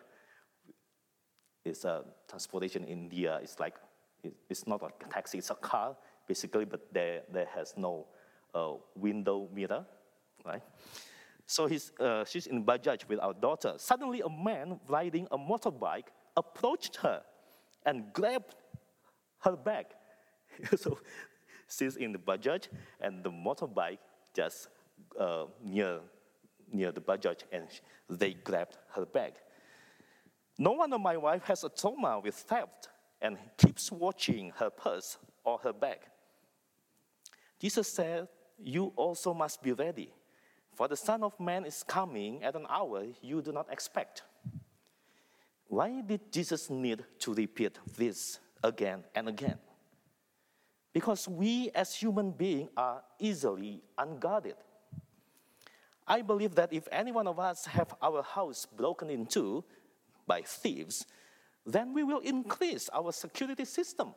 It's 1.63 1.83
a 1.83 2.03
transportation 2.27 2.83
in 2.83 2.89
India. 2.89 3.39
It's 3.41 3.59
like, 3.59 3.75
it's 4.49 4.67
not 4.67 4.81
like 4.81 4.93
a 5.05 5.09
taxi, 5.09 5.39
it's 5.39 5.49
a 5.49 5.55
car, 5.55 5.95
basically, 6.27 6.65
but 6.65 6.93
there, 6.93 7.21
there 7.31 7.47
has 7.53 7.73
no 7.75 8.07
uh, 8.53 8.73
window 8.95 9.49
mirror, 9.53 9.85
right? 10.45 10.61
So 11.47 11.69
uh, 11.99 12.25
she's 12.25 12.47
in 12.47 12.65
Bajaj 12.65 13.07
with 13.07 13.19
our 13.19 13.33
daughter. 13.33 13.73
Suddenly, 13.77 14.21
a 14.21 14.29
man 14.29 14.79
riding 14.87 15.27
a 15.31 15.37
motorbike 15.37 16.07
approached 16.35 16.97
her 16.97 17.21
and 17.85 18.11
grabbed 18.13 18.55
her 19.39 19.55
bag. 19.55 19.85
so 20.75 20.97
she's 21.69 21.95
in 21.95 22.11
the 22.11 22.19
Bajaj, 22.19 22.67
and 23.01 23.23
the 23.23 23.31
motorbike 23.31 23.99
just 24.33 24.69
uh, 25.19 25.45
near, 25.63 25.99
near 26.71 26.91
the 26.91 27.01
Bajaj, 27.01 27.41
and 27.51 27.67
they 28.09 28.33
grabbed 28.33 28.77
her 28.95 29.05
bag. 29.05 29.33
No 30.57 30.71
wonder 30.71 30.97
my 30.97 31.17
wife 31.17 31.43
has 31.45 31.63
a 31.63 31.69
trauma 31.69 32.19
with 32.19 32.35
theft 32.35 32.89
and 33.21 33.37
keeps 33.57 33.91
watching 33.91 34.51
her 34.57 34.69
purse 34.69 35.17
or 35.43 35.57
her 35.59 35.73
bag. 35.73 35.99
Jesus 37.59 37.91
said, 37.91 38.27
You 38.57 38.93
also 38.95 39.33
must 39.33 39.61
be 39.61 39.73
ready, 39.73 40.13
for 40.73 40.87
the 40.87 40.95
Son 40.95 41.23
of 41.23 41.37
Man 41.39 41.65
is 41.65 41.83
coming 41.83 42.43
at 42.43 42.55
an 42.55 42.65
hour 42.69 43.05
you 43.21 43.41
do 43.41 43.51
not 43.51 43.71
expect. 43.71 44.23
Why 45.67 46.01
did 46.01 46.31
Jesus 46.31 46.69
need 46.69 47.03
to 47.19 47.33
repeat 47.33 47.79
this 47.97 48.39
again 48.63 49.03
and 49.15 49.27
again? 49.27 49.57
Because 50.95 51.27
we 51.27 51.69
as 51.75 51.93
human 51.93 52.31
beings 52.31 52.69
are 52.77 53.03
easily 53.19 53.83
unguarded. 53.97 54.55
I 56.07 56.21
believe 56.21 56.55
that 56.55 56.71
if 56.71 56.87
any 56.89 57.11
one 57.11 57.27
of 57.27 57.37
us 57.37 57.65
have 57.65 57.93
our 58.01 58.23
house 58.23 58.65
broken 58.65 59.09
into 59.09 59.65
by 60.25 60.43
thieves, 60.43 61.05
then 61.65 61.93
we 61.93 62.03
will 62.03 62.19
increase 62.19 62.87
our 62.93 63.11
security 63.11 63.65
system. 63.65 64.13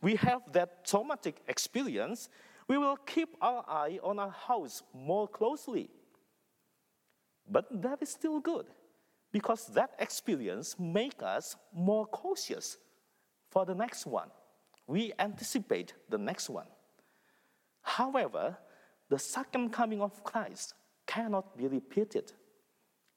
We 0.00 0.14
have 0.16 0.40
that 0.52 0.86
traumatic 0.86 1.42
experience, 1.46 2.30
we 2.66 2.78
will 2.78 2.96
keep 2.96 3.36
our 3.42 3.62
eye 3.68 3.98
on 4.02 4.18
our 4.18 4.30
house 4.30 4.82
more 4.94 5.28
closely. 5.28 5.90
But 7.46 7.66
that 7.82 7.98
is 8.00 8.08
still 8.08 8.40
good 8.40 8.68
because 9.32 9.66
that 9.74 9.90
experience 9.98 10.78
makes 10.78 11.22
us 11.22 11.56
more 11.74 12.06
cautious 12.06 12.78
for 13.50 13.66
the 13.66 13.74
next 13.74 14.06
one. 14.06 14.30
We 14.92 15.10
anticipate 15.18 15.94
the 16.10 16.18
next 16.18 16.50
one. 16.50 16.66
However, 17.80 18.58
the 19.08 19.18
second 19.18 19.72
coming 19.72 20.02
of 20.02 20.22
Christ 20.22 20.74
cannot 21.06 21.56
be 21.56 21.66
repeated. 21.66 22.30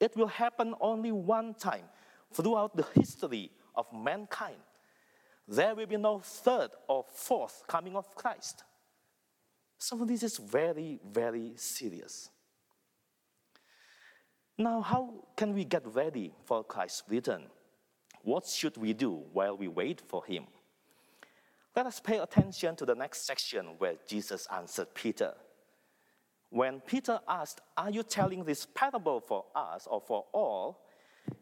It 0.00 0.16
will 0.16 0.28
happen 0.28 0.74
only 0.80 1.12
one 1.12 1.52
time 1.52 1.84
throughout 2.32 2.74
the 2.78 2.86
history 2.94 3.50
of 3.74 3.84
mankind. 3.92 4.56
There 5.46 5.74
will 5.74 5.84
be 5.86 5.98
no 5.98 6.20
third 6.20 6.70
or 6.88 7.04
fourth 7.12 7.64
coming 7.66 7.94
of 7.94 8.14
Christ. 8.14 8.64
So, 9.76 10.02
this 10.06 10.22
is 10.22 10.38
very, 10.38 10.98
very 11.12 11.52
serious. 11.56 12.30
Now, 14.56 14.80
how 14.80 15.26
can 15.36 15.52
we 15.52 15.66
get 15.66 15.86
ready 15.94 16.32
for 16.46 16.64
Christ's 16.64 17.02
return? 17.06 17.48
What 18.22 18.46
should 18.46 18.78
we 18.78 18.94
do 18.94 19.24
while 19.34 19.58
we 19.58 19.68
wait 19.68 20.00
for 20.00 20.24
Him? 20.24 20.46
Let 21.76 21.86
us 21.86 22.00
pay 22.00 22.18
attention 22.18 22.74
to 22.76 22.86
the 22.86 22.94
next 22.94 23.26
section 23.26 23.74
where 23.78 23.94
Jesus 24.08 24.48
answered 24.52 24.94
Peter. 24.94 25.34
When 26.48 26.80
Peter 26.80 27.20
asked, 27.28 27.60
Are 27.76 27.90
you 27.90 28.02
telling 28.02 28.44
this 28.44 28.66
parable 28.74 29.20
for 29.20 29.44
us 29.54 29.86
or 29.88 30.00
for 30.00 30.24
all? 30.32 30.80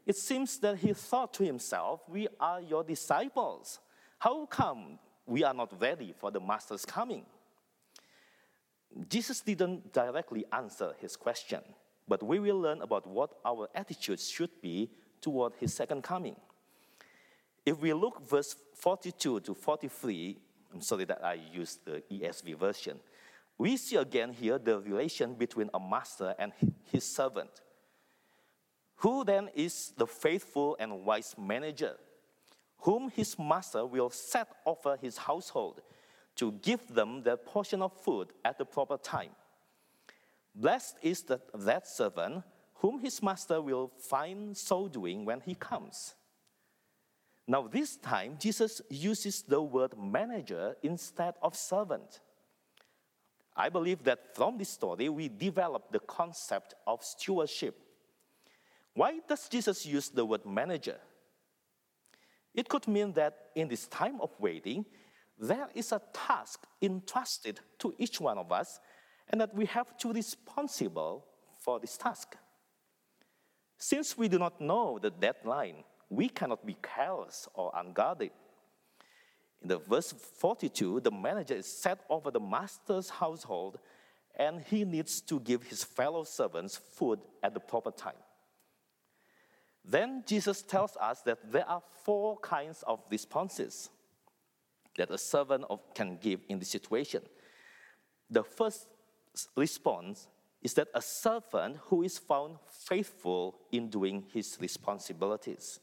It 0.07 0.17
seems 0.17 0.59
that 0.59 0.79
he 0.79 0.93
thought 0.93 1.33
to 1.35 1.45
himself, 1.45 2.01
We 2.09 2.27
are 2.41 2.61
your 2.61 2.83
disciples. 2.83 3.79
How 4.19 4.47
come 4.47 4.99
we 5.25 5.45
are 5.45 5.55
not 5.55 5.81
ready 5.81 6.13
for 6.19 6.31
the 6.31 6.41
Master's 6.41 6.85
coming? 6.85 7.25
Jesus 9.09 9.41
didn't 9.41 9.93
directly 9.93 10.45
answer 10.53 10.95
his 11.01 11.17
question 11.17 11.63
but 12.07 12.23
we 12.23 12.39
will 12.39 12.59
learn 12.59 12.83
about 12.83 13.07
what 13.07 13.31
our 13.45 13.69
attitudes 13.75 14.29
should 14.29 14.51
be 14.61 14.91
toward 15.21 15.55
his 15.59 15.73
second 15.73 16.03
coming. 16.03 16.37
If 17.65 17.81
we 17.81 17.93
look 17.93 18.21
verse 18.29 18.55
42 18.75 19.41
to 19.41 19.55
43, 19.55 20.37
I'm 20.73 20.81
sorry 20.83 21.05
that 21.07 21.25
I 21.25 21.35
used 21.53 21.85
the 21.85 22.03
ESV 22.11 22.57
version, 22.59 22.99
we 23.57 23.77
see 23.77 23.97
again 23.97 24.33
here 24.33 24.59
the 24.59 24.81
relation 24.81 25.35
between 25.35 25.71
a 25.73 25.81
master 25.81 26.35
and 26.39 26.53
his 26.91 27.05
servant. 27.05 27.63
Who 28.97 29.25
then 29.25 29.49
is 29.55 29.93
the 29.97 30.07
faithful 30.07 30.77
and 30.79 31.05
wise 31.05 31.35
manager, 31.39 31.97
whom 32.79 33.11
his 33.11 33.39
master 33.39 33.87
will 33.87 34.11
set 34.11 34.49
over 34.67 34.97
his 35.01 35.17
household 35.17 35.81
to 36.37 36.53
give 36.53 36.87
them 36.93 37.23
their 37.23 37.37
portion 37.37 37.81
of 37.81 37.93
food 37.93 38.33
at 38.45 38.59
the 38.59 38.65
proper 38.65 38.97
time? 38.97 39.31
Blessed 40.55 40.97
is 41.01 41.23
that 41.23 41.87
servant 41.89 42.43
whom 42.75 42.99
his 43.01 43.23
master 43.23 43.63
will 43.63 43.91
find 43.99 44.57
so 44.57 44.89
doing 44.89 45.25
when 45.25 45.41
he 45.41 45.55
comes. 45.55 46.15
Now, 47.47 47.69
this 47.69 47.97
time, 47.97 48.37
Jesus 48.39 48.81
uses 48.89 49.43
the 49.43 49.61
word 49.61 49.93
manager 49.99 50.77
instead 50.83 51.35
of 51.43 51.55
servant. 51.55 52.21
I 53.57 53.69
believe 53.69 54.03
that 54.05 54.35
from 54.35 54.59
this 54.59 54.71
story, 54.71 55.09
we 55.09 55.29
develop 55.29 55.93
the 55.93 56.01
concept 56.01 56.75
of 56.87 57.05
stewardship. 57.05 57.79
Why 58.95 59.21
does 59.29 59.49
Jesus 59.49 59.85
use 59.85 60.09
the 60.09 60.25
word 60.25 60.47
manager? 60.47 60.99
It 62.55 62.69
could 62.69 62.89
mean 62.89 63.13
that 63.13 63.51
in 63.55 63.69
this 63.69 63.87
time 63.89 64.21
of 64.21 64.31
waiting, 64.39 64.87
there 65.39 65.69
is 65.75 65.93
a 65.93 66.01
task 66.13 66.65
entrusted 66.81 67.61
to 67.81 67.93
each 67.99 68.21
one 68.21 68.39
of 68.39 68.53
us 68.53 68.81
and 69.29 69.41
that 69.41 69.55
we 69.55 69.67
have 69.67 69.97
to 69.99 70.09
be 70.09 70.15
responsible 70.15 71.25
for 71.59 71.81
this 71.81 71.97
task. 71.97 72.37
Since 73.79 74.17
we 74.17 74.29
do 74.29 74.39
not 74.39 74.61
know 74.61 74.99
the 75.01 75.11
deadline, 75.11 75.85
we 76.11 76.29
cannot 76.29 76.65
be 76.67 76.77
careless 76.83 77.49
or 77.55 77.73
unguarded. 77.75 78.31
In 79.63 79.69
the 79.69 79.79
verse 79.79 80.13
42, 80.13 81.01
the 81.01 81.11
manager 81.11 81.55
is 81.55 81.67
set 81.67 82.01
over 82.11 82.31
the 82.31 82.41
master's 82.41 83.09
household 83.09 83.79
and 84.37 84.61
he 84.61 84.85
needs 84.85 85.21
to 85.23 85.41
give 85.41 85.63
his 85.63 85.85
fellow 85.85 86.25
servants 86.25 86.77
food 86.77 87.21
at 87.43 87.55
the 87.55 87.61
proper 87.61 87.91
time. 87.91 88.17
Then 89.85 90.25
Jesus 90.27 90.63
tells 90.63 90.97
us 90.97 91.23
that 91.23 91.53
there 91.53 91.69
are 91.69 91.83
four 92.05 92.39
kinds 92.39 92.83
of 92.87 93.01
responses 93.11 93.91
that 94.97 95.11
a 95.11 95.19
servant 95.19 95.65
can 95.95 96.17
give 96.21 96.41
in 96.49 96.59
this 96.59 96.71
situation. 96.71 97.23
The 98.31 98.43
first 98.43 98.87
response 99.57 100.29
is 100.63 100.75
that 100.75 100.89
a 100.95 101.03
servant 101.03 101.77
who 101.89 102.03
is 102.03 102.19
found 102.19 102.57
faithful 102.67 103.59
in 103.71 103.91
doing 103.91 104.25
his 104.33 104.57
responsibilities. 104.61 105.81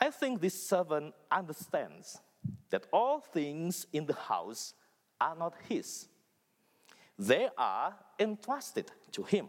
I 0.00 0.10
think 0.10 0.40
this 0.40 0.68
servant 0.68 1.14
understands 1.30 2.18
that 2.70 2.86
all 2.92 3.20
things 3.20 3.86
in 3.92 4.06
the 4.06 4.14
house 4.14 4.74
are 5.20 5.34
not 5.34 5.54
his, 5.68 6.08
they 7.18 7.48
are 7.58 7.94
entrusted 8.18 8.90
to 9.12 9.24
him. 9.24 9.48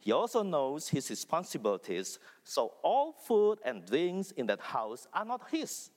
He 0.00 0.12
also 0.12 0.42
knows 0.42 0.88
his 0.88 1.10
responsibilities, 1.10 2.18
so 2.42 2.74
all 2.82 3.12
food 3.12 3.58
and 3.64 3.84
drinks 3.84 4.32
in 4.32 4.46
that 4.46 4.60
house 4.60 5.06
are 5.12 5.24
not 5.24 5.42
his. 5.50 5.90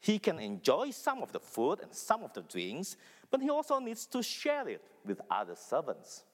He 0.00 0.18
can 0.18 0.38
enjoy 0.38 0.90
some 0.90 1.22
of 1.22 1.32
the 1.32 1.40
food 1.40 1.80
and 1.82 1.94
some 1.94 2.22
of 2.22 2.32
the 2.32 2.42
drinks, 2.42 2.96
but 3.30 3.40
he 3.40 3.50
also 3.50 3.78
needs 3.78 4.06
to 4.06 4.22
share 4.22 4.68
it 4.68 4.82
with 5.04 5.20
other 5.30 5.54
servants. 5.56 6.24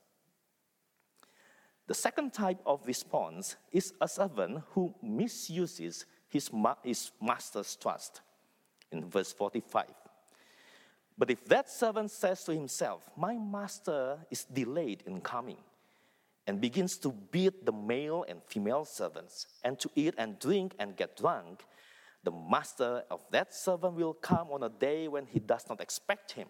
The 1.87 1.95
second 1.95 2.33
type 2.33 2.61
of 2.67 2.87
response 2.87 3.57
is 3.73 3.95
a 4.01 4.09
servant 4.09 4.63
who 4.73 4.95
misuses 5.03 6.05
his, 6.29 6.53
ma- 6.53 6.77
his 6.83 7.11
master's 7.21 7.77
trust 7.77 8.21
in 8.93 9.09
verse 9.09 9.33
45. 9.33 9.87
But 11.17 11.31
if 11.31 11.45
that 11.47 11.69
servant 11.69 12.11
says 12.11 12.45
to 12.45 12.53
himself, 12.53 13.03
My 13.17 13.37
master 13.37 14.19
is 14.31 14.45
delayed 14.45 15.03
in 15.07 15.21
coming, 15.21 15.59
and 16.47 16.61
begins 16.61 16.97
to 16.99 17.11
beat 17.11 17.67
the 17.67 17.73
male 17.73 18.25
and 18.29 18.41
female 18.47 18.85
servants, 18.85 19.47
and 19.65 19.79
to 19.81 19.91
eat 19.95 20.15
and 20.17 20.39
drink 20.39 20.75
and 20.79 20.97
get 20.97 21.17
drunk, 21.17 21.65
the 22.23 22.31
master 22.31 23.03
of 23.11 23.21
that 23.31 23.55
servant 23.55 23.95
will 23.95 24.15
come 24.15 24.49
on 24.51 24.63
a 24.63 24.69
day 24.69 25.09
when 25.09 25.27
he 25.27 25.39
does 25.39 25.67
not 25.69 25.81
expect 25.81 26.33
him 26.33 26.49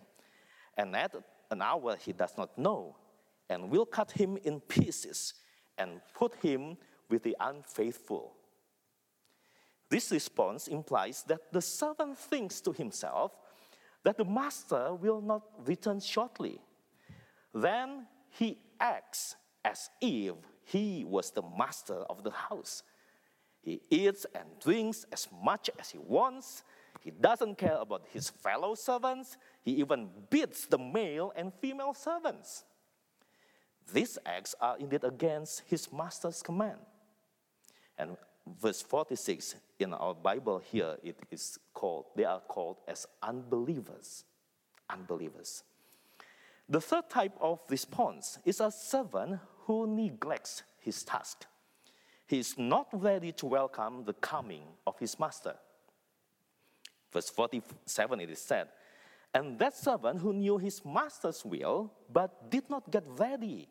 and 0.79 0.95
at 0.95 1.15
an 1.51 1.61
hour 1.61 1.97
he 1.97 2.13
does 2.13 2.35
not 2.39 2.57
know, 2.57 2.97
and 3.51 3.69
will 3.69 3.85
cut 3.85 4.13
him 4.13 4.39
in 4.45 4.61
pieces 4.61 5.35
and 5.77 6.01
put 6.15 6.35
him 6.37 6.77
with 7.11 7.23
the 7.25 7.37
unfaithful. 7.41 8.35
This 9.91 10.11
response 10.13 10.69
implies 10.69 11.23
that 11.25 11.53
the 11.53 11.63
servant 11.63 12.19
thinks 12.19 12.61
to 12.63 12.73
himself 12.73 13.33
that 14.05 14.17
the 14.17 14.25
master 14.25 14.95
will 14.95 15.21
not 15.21 15.43
return 15.67 16.01
shortly. 16.01 16.61
Then 17.55 18.07
he 18.31 18.59
acts 18.79 19.37
as 19.65 19.91
if 20.01 20.35
he 20.65 21.05
was 21.05 21.31
the 21.31 21.43
master 21.57 22.03
of 22.11 22.23
the 22.23 22.31
house. 22.31 22.83
He 23.63 23.81
eats 23.91 24.27
and 24.35 24.47
drinks 24.61 25.07
as 25.11 25.27
much 25.43 25.71
as 25.79 25.91
he 25.91 25.99
wants 25.99 26.63
he 27.01 27.11
doesn't 27.11 27.59
care 27.59 27.77
about 27.77 28.03
his 28.13 28.31
fellow 28.31 28.75
servants. 28.75 29.37
He 29.63 29.73
even 29.73 30.09
beats 30.31 30.67
the 30.67 30.79
male 30.79 31.33
and 31.37 31.53
female 31.55 31.95
servants. 31.95 32.65
These 33.93 34.19
acts 34.27 34.55
are 34.61 34.77
indeed 34.79 35.05
against 35.05 35.63
his 35.67 35.93
master's 35.93 36.43
command. 36.43 36.79
And 37.97 38.17
verse 38.61 38.83
46 38.83 39.57
in 39.79 39.95
our 39.95 40.15
Bible 40.15 40.59
here, 40.59 40.97
it 41.03 41.17
is 41.31 41.59
called, 41.75 42.07
they 42.17 42.25
are 42.25 42.41
called 42.41 42.79
as 42.87 43.07
unbelievers. 43.23 44.25
Unbelievers. 44.91 45.65
The 46.69 46.81
third 46.81 47.09
type 47.09 47.35
of 47.41 47.61
response 47.69 48.39
is 48.45 48.61
a 48.61 48.71
servant 48.71 49.41
who 49.65 49.87
neglects 49.87 50.63
his 50.81 51.03
task. 51.03 51.47
He 52.27 52.39
is 52.39 52.59
not 52.59 52.89
ready 52.93 53.33
to 53.33 53.47
welcome 53.47 54.05
the 54.05 54.13
coming 54.15 54.65
of 54.87 54.99
his 54.99 55.19
master. 55.19 55.55
Verse 57.11 57.31
47 57.31 58.21
it 58.21 58.31
is 58.31 58.39
said, 58.39 58.69
And 59.33 59.59
that 59.59 59.77
servant 59.77 60.21
who 60.21 60.35
knew 60.35 60.59
his 60.59 60.85
master's 60.85 61.45
will, 61.45 61.91
but 62.13 62.51
did 62.51 62.69
not 62.69 62.91
get 62.91 63.05
ready 63.07 63.69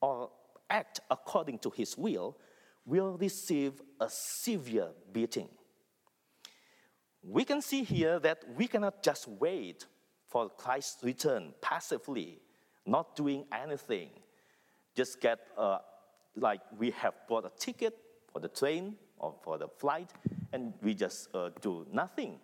or 0.00 0.30
act 0.70 1.00
according 1.10 1.58
to 1.58 1.70
his 1.70 1.98
will, 1.98 2.36
will 2.86 3.18
receive 3.18 3.82
a 4.00 4.08
severe 4.08 4.88
beating. 5.12 5.48
We 7.22 7.44
can 7.44 7.60
see 7.60 7.82
here 7.82 8.20
that 8.20 8.44
we 8.56 8.68
cannot 8.68 9.02
just 9.02 9.26
wait 9.26 9.84
for 10.28 10.48
Christ's 10.48 11.02
return 11.02 11.52
passively, 11.60 12.38
not 12.86 13.16
doing 13.16 13.44
anything. 13.52 14.10
Just 14.94 15.20
get, 15.20 15.40
uh, 15.58 15.78
like, 16.36 16.60
we 16.78 16.92
have 16.92 17.14
bought 17.28 17.44
a 17.44 17.50
ticket 17.58 17.98
for 18.32 18.38
the 18.38 18.48
train 18.48 18.94
or 19.18 19.34
for 19.42 19.58
the 19.58 19.66
flight, 19.66 20.12
and 20.52 20.72
we 20.82 20.94
just 20.94 21.34
uh, 21.34 21.50
do 21.60 21.86
nothing. 21.92 22.38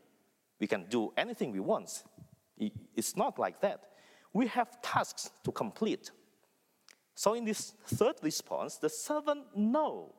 We 0.59 0.67
can 0.67 0.87
do 0.89 1.13
anything 1.17 1.53
we 1.53 1.61
want. 1.61 2.03
It's 2.97 3.17
not 3.17 3.39
like 3.39 3.61
that. 3.61 3.91
We 4.33 4.49
have 4.49 4.81
tasks 4.83 5.31
to 5.45 5.53
complete. 5.53 6.11
So, 7.15 7.35
in 7.35 7.45
this 7.45 7.75
third 7.87 8.17
response, 8.23 8.79
the 8.79 8.89
servant 8.89 9.45
knows. 9.55 10.13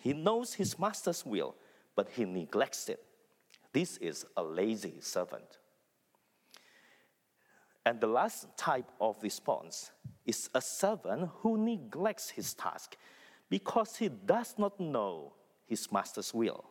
He 0.00 0.12
knows 0.12 0.54
his 0.54 0.78
master's 0.78 1.24
will, 1.26 1.54
but 1.94 2.08
he 2.10 2.24
neglects 2.24 2.88
it. 2.88 3.02
This 3.72 3.96
is 3.98 4.24
a 4.36 4.42
lazy 4.42 4.94
servant. 5.00 5.58
And 7.84 8.00
the 8.00 8.06
last 8.06 8.46
type 8.56 8.90
of 9.00 9.16
response 9.22 9.90
is 10.26 10.50
a 10.54 10.60
servant 10.60 11.30
who 11.40 11.56
neglects 11.56 12.30
his 12.30 12.54
task 12.54 12.96
because 13.48 13.96
he 13.96 14.08
does 14.08 14.54
not 14.58 14.78
know 14.78 15.32
his 15.66 15.90
master's 15.90 16.34
will. 16.34 16.64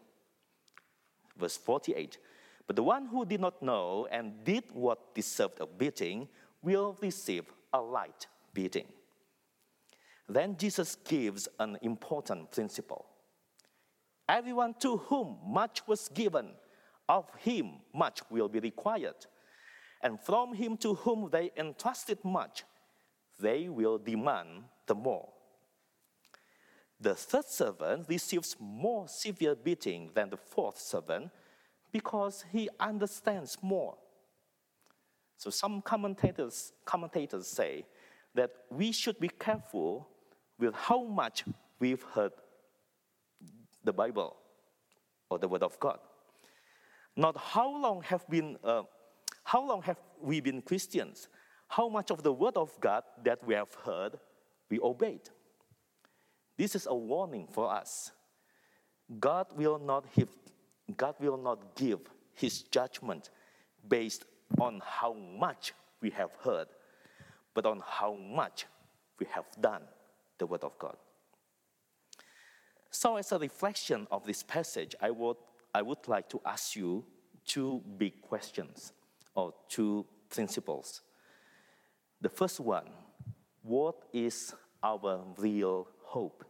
Verse 1.38 1.58
48 1.58 2.18
But 2.66 2.76
the 2.76 2.84
one 2.84 3.08
who 3.08 3.26
did 3.26 3.42
not 3.42 3.62
know 3.62 4.08
and 4.12 4.44
did 4.44 4.64
what 4.74 5.16
deserved 5.16 5.60
a 5.60 5.66
beating 5.66 6.28
will 6.62 6.98
receive 7.02 7.46
a 7.74 7.82
light 7.82 8.28
beating. 8.54 8.88
Then 10.30 10.58
Jesus 10.58 10.96
gives 10.96 11.48
an 11.60 11.78
important 11.82 12.52
principle. 12.52 13.06
Everyone 14.30 14.74
to 14.80 14.98
whom 14.98 15.38
much 15.46 15.88
was 15.88 16.10
given, 16.10 16.50
of 17.08 17.26
him 17.40 17.80
much 17.94 18.22
will 18.30 18.50
be 18.50 18.60
required. 18.60 19.26
And 20.02 20.20
from 20.20 20.54
him 20.54 20.78
to 20.78 20.96
whom 20.96 21.30
they 21.32 21.52
entrusted 21.58 22.24
much, 22.24 22.64
they 23.40 23.70
will 23.70 23.98
demand 23.98 24.64
the 24.86 24.96
more. 24.96 25.30
The 27.00 27.16
third 27.16 27.46
servant 27.46 28.08
receives 28.10 28.56
more 28.60 29.08
severe 29.08 29.56
beating 29.56 30.12
than 30.14 30.30
the 30.30 30.38
fourth 30.38 30.80
servant 30.80 31.30
because 31.92 32.44
he 32.52 32.70
understands 32.80 33.58
more. 33.62 33.96
So 35.38 35.52
some 35.52 35.82
commentators, 35.82 36.74
commentators 36.84 37.48
say 37.48 37.86
that 38.34 38.52
we 38.72 38.92
should 38.92 39.20
be 39.20 39.30
careful 39.30 40.10
with 40.58 40.74
how 40.74 41.04
much 41.04 41.44
we've 41.80 42.02
heard 42.02 42.32
the 43.88 43.94
Bible 43.94 44.36
or 45.30 45.40
the 45.40 45.48
Word 45.48 45.64
of 45.64 45.80
God. 45.80 45.98
Not 47.16 47.36
how 47.36 47.70
long 47.82 48.04
have 48.04 48.28
been, 48.30 48.58
uh, 48.64 48.84
how 49.44 49.66
long 49.66 49.82
have 49.82 49.98
we 50.22 50.40
been 50.40 50.62
Christians? 50.62 51.30
How 51.68 51.90
much 51.90 52.12
of 52.12 52.22
the 52.22 52.32
Word 52.32 52.56
of 52.58 52.80
God 52.80 53.04
that 53.24 53.40
we 53.48 53.56
have 53.56 53.74
heard 53.86 54.20
we 54.70 54.80
obeyed? 54.80 55.30
This 56.58 56.76
is 56.76 56.88
a 56.88 56.96
warning 56.96 57.48
for 57.52 57.72
us. 57.72 58.12
God 59.20 59.48
will 59.56 59.80
not 59.80 60.06
have, 60.16 60.30
God 60.96 61.16
will 61.20 61.38
not 61.38 61.76
give 61.76 62.02
His 62.36 62.64
judgment 62.64 63.32
based 63.88 64.26
on 64.60 64.82
how 64.86 65.14
much 65.14 65.74
we 66.02 66.10
have 66.12 66.32
heard, 66.44 66.68
but 67.54 67.66
on 67.66 67.82
how 67.86 68.16
much 68.16 68.66
we 69.20 69.26
have 69.32 69.46
done 69.60 69.84
the 70.38 70.46
Word 70.46 70.64
of 70.64 70.78
God. 70.78 70.98
So, 72.90 73.18
as 73.18 73.32
a 73.32 73.40
reflection 73.40 74.08
of 74.12 74.26
this 74.26 74.44
passage, 74.44 74.96
I 75.02 75.12
would, 75.12 75.38
I 75.74 75.82
would 75.82 76.08
like 76.08 76.30
to 76.30 76.42
ask 76.46 76.76
you 76.76 77.06
two 77.46 77.82
big 77.98 78.22
questions 78.22 78.94
or 79.36 79.54
two 79.70 80.06
principles. 80.30 81.02
The 82.22 82.30
first 82.30 82.60
one 82.60 82.90
what 83.62 84.04
is 84.14 84.54
our 84.82 85.24
real 85.38 85.88
hope? 86.04 86.46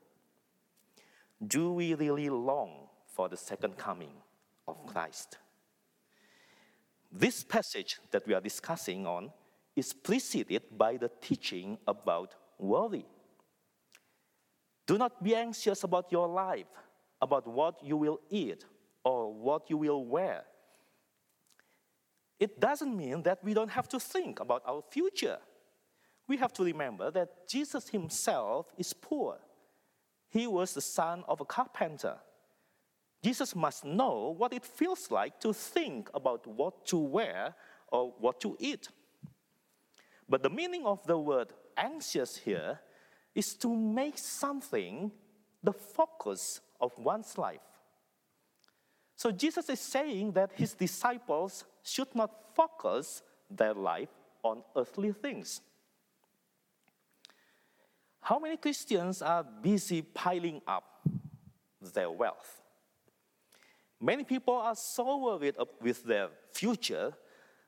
Do 1.45 1.73
we 1.73 1.95
really 1.95 2.29
long 2.29 2.89
for 3.07 3.27
the 3.27 3.37
second 3.37 3.77
coming 3.77 4.13
of 4.67 4.85
Christ? 4.85 5.37
This 7.11 7.43
passage 7.43 7.99
that 8.11 8.27
we 8.27 8.35
are 8.35 8.41
discussing 8.41 9.07
on 9.07 9.31
is 9.75 9.93
preceded 9.93 10.63
by 10.77 10.97
the 10.97 11.09
teaching 11.21 11.77
about 11.87 12.35
worry. 12.59 13.05
Do 14.87 14.97
not 14.97 15.21
be 15.21 15.35
anxious 15.35 15.83
about 15.83 16.11
your 16.11 16.27
life, 16.27 16.67
about 17.21 17.45
what 17.45 17.83
you 17.83 17.97
will 17.97 18.21
eat 18.29 18.65
or 19.03 19.33
what 19.33 19.69
you 19.69 19.77
will 19.77 20.05
wear. 20.05 20.43
It 22.39 22.59
doesn't 22.59 22.95
mean 22.95 23.23
that 23.23 23.43
we 23.43 23.53
don't 23.53 23.71
have 23.71 23.89
to 23.89 23.99
think 23.99 24.39
about 24.39 24.63
our 24.65 24.81
future. 24.89 25.39
We 26.27 26.37
have 26.37 26.53
to 26.53 26.63
remember 26.63 27.11
that 27.11 27.47
Jesus 27.47 27.89
himself 27.89 28.67
is 28.77 28.93
poor. 28.93 29.39
He 30.29 30.47
was 30.47 30.73
the 30.73 30.81
son 30.81 31.23
of 31.27 31.41
a 31.41 31.45
carpenter. 31.45 32.15
Jesus 33.23 33.55
must 33.55 33.83
know 33.83 34.35
what 34.37 34.53
it 34.53 34.63
feels 34.63 35.09
like 35.11 35.39
to 35.41 35.53
think 35.53 36.09
about 36.13 36.45
what 36.47 36.85
to 36.87 36.97
wear 36.97 37.55
or 37.91 38.13
what 38.19 38.39
to 38.41 38.55
eat. 38.59 38.89
But 40.29 40.43
the 40.43 40.49
meaning 40.49 40.85
of 40.85 41.05
the 41.07 41.17
word 41.17 41.53
anxious 41.75 42.37
here 42.37 42.79
is 43.37 43.53
to 43.53 43.73
make 43.75 44.17
something 44.17 45.11
the 45.61 45.71
focus 45.71 46.59
of 46.81 46.91
one's 46.97 47.37
life. 47.37 47.61
So 49.15 49.31
Jesus 49.31 49.69
is 49.69 49.79
saying 49.79 50.31
that 50.31 50.51
his 50.55 50.73
disciples 50.73 51.63
should 51.83 52.13
not 52.15 52.31
focus 52.55 53.21
their 53.49 53.75
life 53.75 54.09
on 54.41 54.63
earthly 54.75 55.11
things. 55.11 55.61
How 58.21 58.39
many 58.39 58.57
Christians 58.57 59.21
are 59.21 59.43
busy 59.43 60.01
piling 60.01 60.59
up 60.67 61.07
their 61.93 62.09
wealth? 62.09 62.63
Many 64.01 64.23
people 64.23 64.55
are 64.55 64.75
so 64.75 65.17
worried 65.17 65.55
with 65.79 66.03
their 66.03 66.29
future 66.53 67.13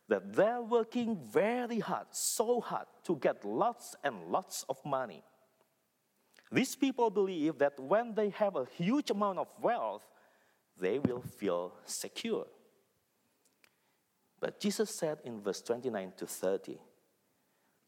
that 0.08 0.34
they're 0.34 0.64
working 0.64 1.16
very 1.16 1.78
hard, 1.78 2.08
so 2.10 2.60
hard, 2.60 2.88
to 3.04 3.16
get 3.18 3.46
lots 3.46 3.96
and 4.04 4.16
lots 4.32 4.66
of 4.68 4.84
money. 4.84 5.22
These 6.52 6.76
people 6.76 7.10
believe 7.10 7.58
that 7.60 7.80
when 7.80 8.16
they 8.16 8.30
have 8.30 8.56
a 8.56 8.66
huge 8.66 9.12
amount 9.12 9.38
of 9.40 9.48
wealth, 9.62 10.04
they 10.80 11.00
will 11.00 11.22
feel 11.22 11.74
secure. 11.86 12.48
But 14.40 14.60
Jesus 14.60 14.90
said 14.90 15.20
in 15.24 15.42
verse 15.42 15.62
29 15.62 16.14
to 16.18 16.26
30, 16.26 16.80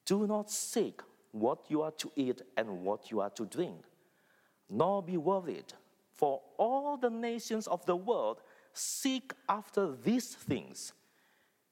Do 0.05 0.27
not 0.27 0.51
seek 0.51 1.01
what 1.31 1.65
you 1.69 1.81
are 1.81 1.91
to 1.91 2.11
eat 2.15 2.41
and 2.57 2.83
what 2.83 3.09
you 3.09 3.21
are 3.21 3.29
to 3.31 3.45
drink, 3.45 3.85
nor 4.69 5.01
be 5.01 5.17
worried, 5.17 5.73
for 6.13 6.41
all 6.57 6.97
the 6.97 7.09
nations 7.09 7.67
of 7.67 7.85
the 7.85 7.95
world 7.95 8.41
seek 8.73 9.33
after 9.49 9.95
these 9.95 10.27
things, 10.27 10.93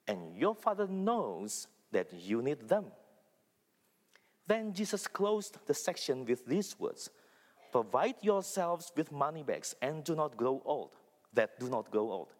and 0.08 0.36
your 0.36 0.56
Father 0.56 0.88
knows 0.88 1.68
that 1.92 2.12
you 2.14 2.42
need 2.42 2.68
them. 2.68 2.86
Then 4.50 4.74
Jesus 4.74 5.06
closed 5.08 5.60
the 5.68 5.76
section 5.76 6.26
with 6.26 6.46
these 6.46 6.78
words 6.80 7.12
Provide 7.72 8.16
yourselves 8.22 8.92
with 8.98 9.12
money 9.12 9.44
bags 9.44 9.76
and 9.80 10.04
do 10.04 10.16
not 10.16 10.36
grow 10.36 10.60
old, 10.66 10.96
that 11.34 11.60
do 11.60 11.70
not 11.70 11.92
grow 11.92 12.12
old, 12.12 12.34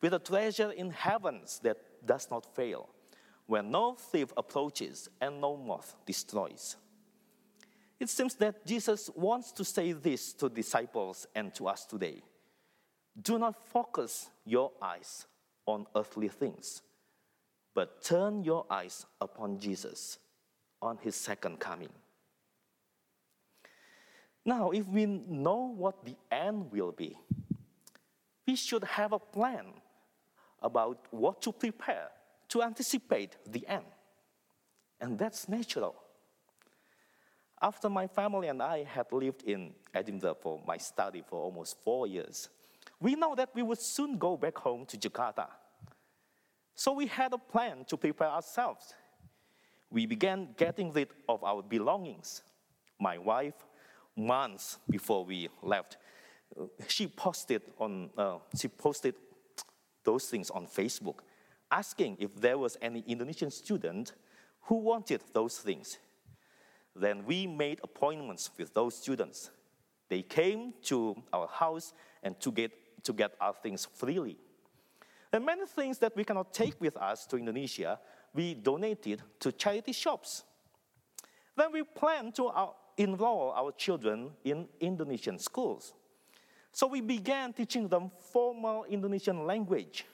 with 0.00 0.14
a 0.14 0.20
treasure 0.20 0.70
in 0.70 0.92
heavens 0.92 1.60
that 1.64 1.78
does 2.06 2.28
not 2.30 2.46
fail 2.54 2.88
where 3.46 3.64
no 3.64 3.94
thief 3.94 4.32
approaches 4.36 5.08
and 5.20 5.40
no 5.40 5.56
moth 5.56 5.96
destroys. 6.06 6.76
It 7.98 8.10
seems 8.10 8.34
that 8.36 8.64
Jesus 8.64 9.10
wants 9.16 9.52
to 9.52 9.64
say 9.64 9.92
this 9.92 10.32
to 10.34 10.48
disciples 10.48 11.26
and 11.34 11.52
to 11.54 11.66
us 11.66 11.84
today. 11.84 12.22
Do 13.20 13.38
not 13.38 13.56
focus 13.68 14.28
your 14.44 14.72
eyes 14.80 15.26
on 15.64 15.86
earthly 15.96 16.28
things, 16.28 16.82
but 17.74 18.04
turn 18.04 18.44
your 18.44 18.66
eyes 18.70 19.06
upon 19.20 19.58
Jesus, 19.58 20.18
on 20.80 20.98
his 20.98 21.16
second 21.16 21.58
coming. 21.58 21.90
Now, 24.44 24.70
if 24.70 24.86
we 24.86 25.06
know 25.06 25.74
what 25.76 26.04
the 26.04 26.14
end 26.30 26.70
will 26.70 26.92
be, 26.92 27.18
we 28.46 28.54
should 28.54 28.84
have 28.84 29.12
a 29.12 29.18
plan 29.18 29.66
about 30.62 31.06
what 31.10 31.42
to 31.42 31.52
prepare 31.52 32.08
to 32.48 32.62
anticipate 32.62 33.36
the 33.46 33.66
end. 33.66 33.84
And 35.00 35.18
that's 35.18 35.48
natural. 35.48 35.96
After 37.60 37.88
my 37.88 38.06
family 38.06 38.48
and 38.48 38.62
I 38.62 38.84
had 38.84 39.10
lived 39.12 39.42
in 39.42 39.72
Edinburgh 39.94 40.36
for 40.40 40.60
my 40.66 40.76
study 40.76 41.24
for 41.26 41.40
almost 41.40 41.76
four 41.84 42.06
years, 42.06 42.48
we 43.00 43.14
know 43.14 43.34
that 43.34 43.50
we 43.54 43.62
would 43.62 43.80
soon 43.80 44.16
go 44.18 44.36
back 44.36 44.56
home 44.58 44.86
to 44.86 44.96
Jakarta. 44.96 45.48
So 46.74 46.92
we 46.92 47.06
had 47.06 47.32
a 47.32 47.38
plan 47.38 47.84
to 47.88 47.96
prepare 47.96 48.28
ourselves. 48.28 48.94
We 49.90 50.06
began 50.06 50.48
getting 50.56 50.92
rid 50.92 51.08
of 51.28 51.42
our 51.44 51.62
belongings. 51.62 52.42
My 52.98 53.18
wife 53.18 53.54
months 54.16 54.78
before 54.88 55.24
we 55.24 55.48
left, 55.62 55.98
uh, 56.58 56.64
she 56.88 57.06
posted 57.06 57.62
on 57.78 58.10
uh, 58.16 58.38
she 58.58 58.68
posted 58.68 59.14
those 60.04 60.26
things 60.26 60.50
on 60.50 60.66
Facebook, 60.66 61.18
asking 61.70 62.16
if 62.18 62.34
there 62.40 62.58
was 62.58 62.76
any 62.80 63.04
Indonesian 63.06 63.50
student 63.50 64.12
who 64.62 64.76
wanted 64.76 65.20
those 65.32 65.58
things. 65.58 65.98
Then 66.94 67.24
we 67.26 67.46
made 67.46 67.80
appointments 67.82 68.50
with 68.56 68.72
those 68.72 68.96
students. 68.96 69.50
They 70.08 70.22
came 70.22 70.72
to 70.84 71.16
our 71.32 71.48
house 71.48 71.92
and 72.22 72.38
to 72.40 72.50
get, 72.50 72.72
to 73.04 73.12
get 73.12 73.32
our 73.40 73.52
things 73.52 73.86
freely. 73.94 74.38
And 75.32 75.44
many 75.44 75.66
things 75.66 75.98
that 75.98 76.16
we 76.16 76.24
cannot 76.24 76.54
take 76.54 76.80
with 76.80 76.96
us 76.96 77.26
to 77.26 77.36
Indonesia, 77.36 77.98
we 78.36 78.54
donated 78.54 79.22
to 79.40 79.50
charity 79.50 79.92
shops. 79.92 80.44
Then 81.56 81.72
we 81.72 81.82
plan 81.82 82.32
to 82.32 82.46
uh, 82.46 82.68
enroll 82.98 83.52
our 83.56 83.72
children 83.72 84.30
in 84.44 84.68
Indonesian 84.78 85.38
schools. 85.38 85.94
So 86.70 86.86
we 86.86 87.00
began 87.00 87.54
teaching 87.54 87.88
them 87.88 88.10
formal 88.32 88.84
Indonesian 88.84 89.46
language. 89.46 90.04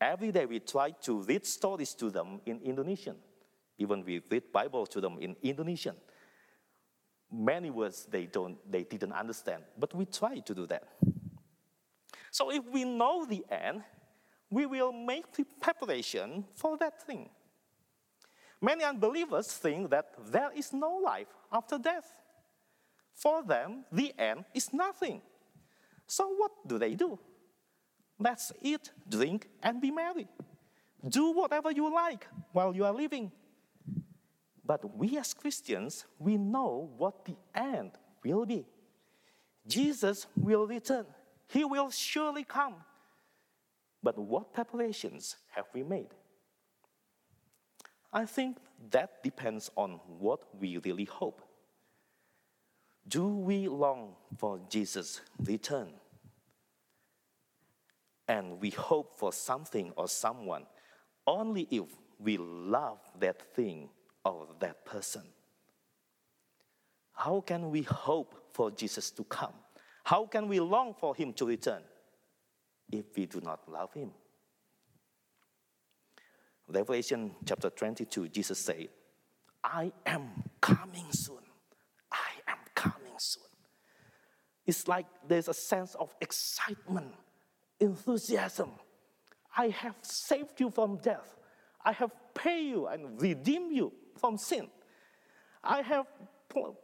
Every 0.00 0.32
day 0.32 0.46
we 0.46 0.60
tried 0.60 1.02
to 1.02 1.20
read 1.20 1.44
stories 1.46 1.92
to 1.94 2.10
them 2.10 2.40
in 2.46 2.58
Indonesian. 2.62 3.16
Even 3.76 4.02
we 4.02 4.22
read 4.30 4.50
Bible 4.50 4.86
to 4.86 5.00
them 5.00 5.18
in 5.20 5.36
Indonesian. 5.42 5.96
Many 7.30 7.68
words 7.70 8.06
they, 8.10 8.24
don't, 8.24 8.56
they 8.70 8.84
didn't 8.84 9.12
understand, 9.12 9.62
but 9.78 9.94
we 9.94 10.06
tried 10.06 10.46
to 10.46 10.54
do 10.54 10.66
that. 10.66 10.84
So 12.30 12.50
if 12.50 12.64
we 12.64 12.84
know 12.84 13.26
the 13.26 13.44
end, 13.50 13.82
we 14.50 14.66
will 14.66 14.92
make 14.92 15.26
preparation 15.60 16.44
for 16.54 16.76
that 16.78 17.00
thing. 17.06 17.30
Many 18.60 18.84
unbelievers 18.84 19.52
think 19.52 19.90
that 19.90 20.12
there 20.30 20.50
is 20.54 20.72
no 20.72 20.96
life 20.96 21.28
after 21.52 21.78
death. 21.78 22.12
For 23.14 23.42
them, 23.42 23.84
the 23.92 24.12
end 24.18 24.44
is 24.54 24.72
nothing. 24.72 25.22
So 26.06 26.28
what 26.28 26.50
do 26.66 26.78
they 26.78 26.94
do? 26.94 27.18
Let's 28.18 28.52
eat, 28.60 28.90
drink, 29.08 29.48
and 29.62 29.80
be 29.80 29.90
merry. 29.90 30.28
Do 31.08 31.30
whatever 31.30 31.70
you 31.70 31.92
like 31.94 32.26
while 32.52 32.74
you 32.74 32.84
are 32.84 32.92
living. 32.92 33.32
But 34.64 34.96
we 34.96 35.16
as 35.16 35.32
Christians, 35.32 36.04
we 36.18 36.36
know 36.36 36.90
what 36.98 37.24
the 37.24 37.36
end 37.54 37.92
will 38.22 38.44
be. 38.44 38.66
Jesus 39.66 40.26
will 40.36 40.66
return. 40.66 41.06
He 41.48 41.64
will 41.64 41.90
surely 41.90 42.44
come. 42.44 42.74
But 44.02 44.18
what 44.18 44.52
preparations 44.52 45.36
have 45.48 45.66
we 45.74 45.82
made? 45.82 46.14
I 48.12 48.24
think 48.24 48.56
that 48.90 49.22
depends 49.22 49.70
on 49.76 50.00
what 50.18 50.44
we 50.58 50.78
really 50.78 51.04
hope. 51.04 51.42
Do 53.06 53.28
we 53.28 53.68
long 53.68 54.14
for 54.38 54.60
Jesus' 54.68 55.20
return? 55.38 55.88
And 58.26 58.60
we 58.60 58.70
hope 58.70 59.18
for 59.18 59.32
something 59.32 59.92
or 59.96 60.08
someone 60.08 60.66
only 61.26 61.66
if 61.70 61.84
we 62.18 62.36
love 62.38 63.00
that 63.18 63.54
thing 63.54 63.88
or 64.24 64.46
that 64.60 64.84
person. 64.84 65.22
How 67.12 67.40
can 67.40 67.70
we 67.70 67.82
hope 67.82 68.34
for 68.52 68.70
Jesus 68.70 69.10
to 69.12 69.24
come? 69.24 69.52
How 70.04 70.26
can 70.26 70.48
we 70.48 70.60
long 70.60 70.94
for 70.98 71.14
him 71.14 71.32
to 71.34 71.46
return 71.46 71.82
if 72.90 73.04
we 73.16 73.26
do 73.26 73.40
not 73.40 73.68
love 73.70 73.92
him? 73.92 74.10
Revelation 76.68 77.32
chapter 77.44 77.70
22, 77.70 78.28
Jesus 78.28 78.58
said, 78.58 78.88
I 79.62 79.92
am 80.06 80.44
coming 80.60 81.06
soon. 81.10 81.42
I 82.12 82.50
am 82.50 82.58
coming 82.74 83.14
soon. 83.18 83.42
It's 84.66 84.86
like 84.86 85.06
there's 85.26 85.48
a 85.48 85.54
sense 85.54 85.94
of 85.96 86.14
excitement, 86.20 87.12
enthusiasm. 87.80 88.70
I 89.56 89.68
have 89.68 89.96
saved 90.02 90.60
you 90.60 90.70
from 90.70 90.98
death. 90.98 91.36
I 91.84 91.92
have 91.92 92.12
paid 92.34 92.68
you 92.68 92.86
and 92.86 93.20
redeemed 93.20 93.72
you 93.72 93.92
from 94.18 94.38
sin. 94.38 94.68
I 95.64 95.82
have 95.82 96.06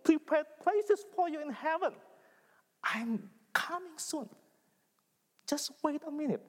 prepared 0.02 0.46
places 0.62 1.04
for 1.14 1.28
you 1.28 1.40
in 1.40 1.50
heaven. 1.50 1.92
I'm 2.82 3.30
coming 3.52 3.96
soon. 3.96 4.28
Just 5.46 5.72
wait 5.82 6.02
a 6.06 6.10
minute. 6.10 6.42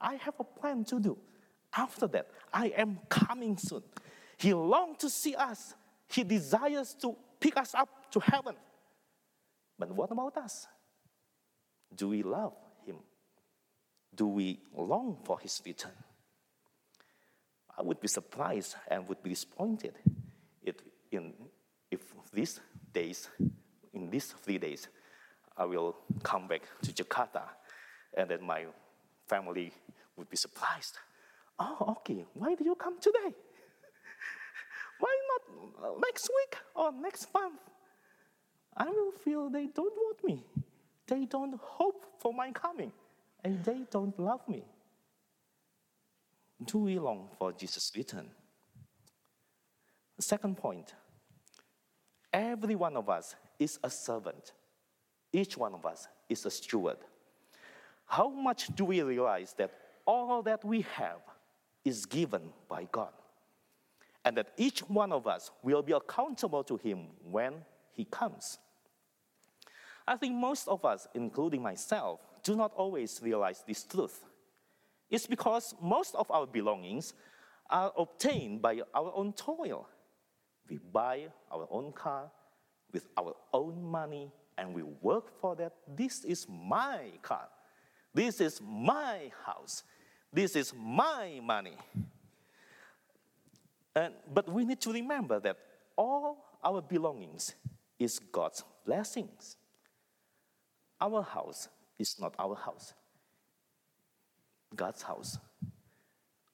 I 0.00 0.14
have 0.14 0.34
a 0.38 0.44
plan 0.44 0.84
to 0.86 1.00
do. 1.00 1.18
After 1.76 2.06
that, 2.08 2.28
I 2.52 2.66
am 2.76 3.00
coming 3.08 3.56
soon. 3.56 3.82
He 4.36 4.54
longs 4.54 4.98
to 4.98 5.10
see 5.10 5.34
us. 5.34 5.74
He 6.08 6.22
desires 6.22 6.94
to 7.00 7.16
pick 7.40 7.56
us 7.56 7.74
up 7.74 8.10
to 8.12 8.20
heaven. 8.20 8.54
But 9.78 9.90
what 9.92 10.10
about 10.12 10.36
us? 10.36 10.66
Do 11.94 12.08
we 12.08 12.22
love 12.22 12.54
Him? 12.86 12.96
Do 14.14 14.28
we 14.28 14.60
long 14.76 15.18
for 15.24 15.40
His 15.40 15.60
return? 15.64 15.92
I 17.76 17.82
would 17.82 18.00
be 18.00 18.08
surprised 18.08 18.76
and 18.88 19.08
would 19.08 19.22
be 19.22 19.30
disappointed 19.30 19.94
if, 20.62 20.76
in, 21.10 21.34
if 21.90 22.00
these 22.32 22.60
days, 22.92 23.28
in 23.92 24.10
these 24.10 24.26
three 24.26 24.58
days, 24.58 24.88
I 25.56 25.64
will 25.64 25.96
come 26.22 26.46
back 26.46 26.62
to 26.82 26.92
Jakarta 26.92 27.42
and 28.16 28.30
then 28.30 28.42
my 28.42 28.64
family 29.26 29.72
would 30.16 30.28
be 30.28 30.36
surprised. 30.36 30.98
Oh, 31.58 31.96
okay, 31.98 32.24
why 32.34 32.54
do 32.54 32.64
you 32.64 32.74
come 32.74 32.98
today? 33.00 33.34
why 34.98 35.16
not 35.30 36.00
next 36.00 36.28
week 36.28 36.56
or 36.74 36.92
next 36.92 37.32
month? 37.32 37.60
I 38.76 38.86
will 38.86 39.12
feel 39.12 39.50
they 39.50 39.66
don't 39.66 39.94
want 39.96 40.24
me. 40.24 40.44
They 41.06 41.26
don't 41.26 41.58
hope 41.60 42.06
for 42.18 42.32
my 42.32 42.50
coming, 42.50 42.92
and 43.44 43.62
they 43.64 43.82
don't 43.90 44.18
love 44.18 44.40
me. 44.48 44.64
Do 46.64 46.78
we 46.78 46.98
long 46.98 47.28
for 47.38 47.52
Jesus' 47.52 47.92
return? 47.94 48.30
Second 50.18 50.56
point 50.56 50.94
every 52.32 52.74
one 52.74 52.96
of 52.96 53.08
us 53.08 53.36
is 53.58 53.78
a 53.84 53.90
servant, 53.90 54.52
each 55.32 55.56
one 55.56 55.74
of 55.74 55.84
us 55.86 56.08
is 56.28 56.44
a 56.46 56.50
steward. 56.50 56.98
How 58.06 58.28
much 58.28 58.68
do 58.74 58.84
we 58.84 59.02
realize 59.02 59.54
that 59.58 59.72
all 60.06 60.42
that 60.42 60.64
we 60.64 60.82
have 60.82 61.20
is 61.84 62.06
given 62.06 62.50
by 62.68 62.86
God? 62.90 63.12
And 64.24 64.36
that 64.36 64.52
each 64.56 64.80
one 64.80 65.12
of 65.12 65.26
us 65.26 65.50
will 65.62 65.82
be 65.82 65.92
accountable 65.92 66.64
to 66.64 66.76
Him 66.76 67.08
when 67.22 67.54
He 67.92 68.04
comes. 68.04 68.58
I 70.06 70.16
think 70.16 70.34
most 70.34 70.68
of 70.68 70.84
us, 70.84 71.06
including 71.14 71.62
myself, 71.62 72.20
do 72.42 72.54
not 72.54 72.72
always 72.74 73.20
realize 73.22 73.64
this 73.66 73.84
truth. 73.84 74.24
It's 75.10 75.26
because 75.26 75.74
most 75.80 76.14
of 76.14 76.30
our 76.30 76.46
belongings 76.46 77.14
are 77.70 77.92
obtained 77.96 78.60
by 78.60 78.80
our 78.94 79.12
own 79.14 79.32
toil. 79.32 79.88
We 80.68 80.78
buy 80.78 81.28
our 81.50 81.66
own 81.70 81.92
car 81.92 82.30
with 82.92 83.08
our 83.16 83.34
own 83.52 83.82
money 83.82 84.30
and 84.56 84.74
we 84.74 84.82
work 84.82 85.38
for 85.40 85.56
that. 85.56 85.72
This 85.96 86.24
is 86.24 86.46
my 86.48 87.12
car. 87.22 87.48
This 88.14 88.40
is 88.40 88.60
my 88.62 89.30
house. 89.44 89.82
This 90.32 90.56
is 90.56 90.72
my 90.74 91.40
money. 91.42 91.76
And, 93.96 94.14
but 94.32 94.48
we 94.48 94.64
need 94.64 94.80
to 94.82 94.92
remember 94.92 95.40
that 95.40 95.56
all 95.96 96.44
our 96.62 96.80
belongings 96.80 97.54
is 97.98 98.18
God's 98.18 98.64
blessings. 98.84 99.56
Our 101.00 101.22
house 101.22 101.68
is 101.98 102.16
not 102.20 102.34
our 102.38 102.54
house. 102.54 102.94
God's 104.74 105.02
house. 105.02 105.38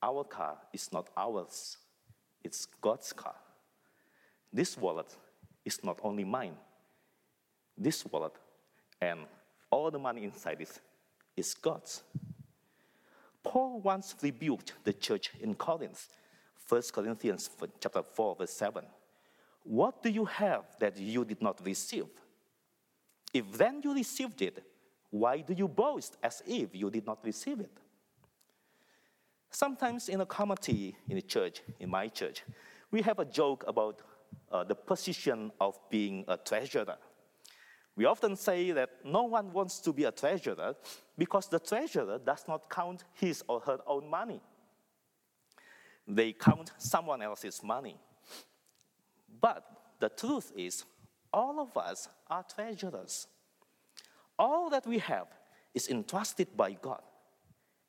Our 0.02 0.24
car 0.24 0.56
is 0.72 0.90
not 0.92 1.08
ours, 1.16 1.76
it's 2.42 2.66
God's 2.80 3.12
car. 3.12 3.34
This 4.52 4.76
wallet 4.76 5.14
is 5.64 5.84
not 5.84 6.00
only 6.02 6.24
mine. 6.24 6.54
This 7.76 8.04
wallet 8.06 8.32
and 9.00 9.20
all 9.70 9.90
the 9.90 9.98
money 9.98 10.24
inside 10.24 10.60
it 10.60 10.80
is 11.36 11.54
God's. 11.54 12.02
Paul 13.42 13.80
once 13.80 14.14
rebuked 14.22 14.74
the 14.84 14.92
church 14.92 15.30
in 15.40 15.54
Corinth, 15.54 16.08
1 16.68 16.82
Corinthians 16.92 17.50
chapter 17.80 18.02
4, 18.02 18.36
verse 18.36 18.52
7. 18.52 18.84
What 19.64 20.02
do 20.02 20.10
you 20.10 20.24
have 20.24 20.64
that 20.78 20.98
you 20.98 21.24
did 21.24 21.42
not 21.42 21.64
receive? 21.64 22.06
If 23.32 23.52
then 23.52 23.80
you 23.82 23.94
received 23.94 24.42
it, 24.42 24.64
why 25.10 25.40
do 25.40 25.52
you 25.52 25.68
boast 25.68 26.16
as 26.22 26.42
if 26.46 26.74
you 26.74 26.90
did 26.90 27.06
not 27.06 27.24
receive 27.24 27.60
it? 27.60 27.72
Sometimes 29.50 30.08
in 30.08 30.20
a 30.20 30.26
committee 30.26 30.96
in 31.08 31.16
the 31.16 31.22
church, 31.22 31.62
in 31.80 31.90
my 31.90 32.08
church, 32.08 32.44
we 32.90 33.02
have 33.02 33.18
a 33.18 33.24
joke 33.24 33.64
about 33.66 34.00
uh, 34.52 34.64
the 34.64 34.74
position 34.74 35.50
of 35.60 35.78
being 35.90 36.24
a 36.28 36.36
treasurer. 36.36 36.96
We 37.96 38.04
often 38.04 38.36
say 38.36 38.70
that 38.72 38.90
no 39.04 39.24
one 39.24 39.52
wants 39.52 39.78
to 39.80 39.92
be 39.92 40.04
a 40.04 40.12
treasurer 40.12 40.74
because 41.18 41.48
the 41.48 41.58
treasurer 41.58 42.18
does 42.18 42.44
not 42.48 42.70
count 42.70 43.04
his 43.14 43.42
or 43.48 43.60
her 43.60 43.78
own 43.86 44.08
money. 44.08 44.40
They 46.06 46.32
count 46.32 46.72
someone 46.78 47.22
else's 47.22 47.62
money. 47.62 47.96
But 49.40 49.64
the 49.98 50.08
truth 50.08 50.52
is, 50.56 50.84
all 51.32 51.60
of 51.60 51.76
us 51.76 52.08
are 52.28 52.42
treasurers. 52.42 53.26
All 54.38 54.70
that 54.70 54.86
we 54.86 54.98
have 54.98 55.28
is 55.74 55.88
entrusted 55.88 56.56
by 56.56 56.72
God. 56.72 57.02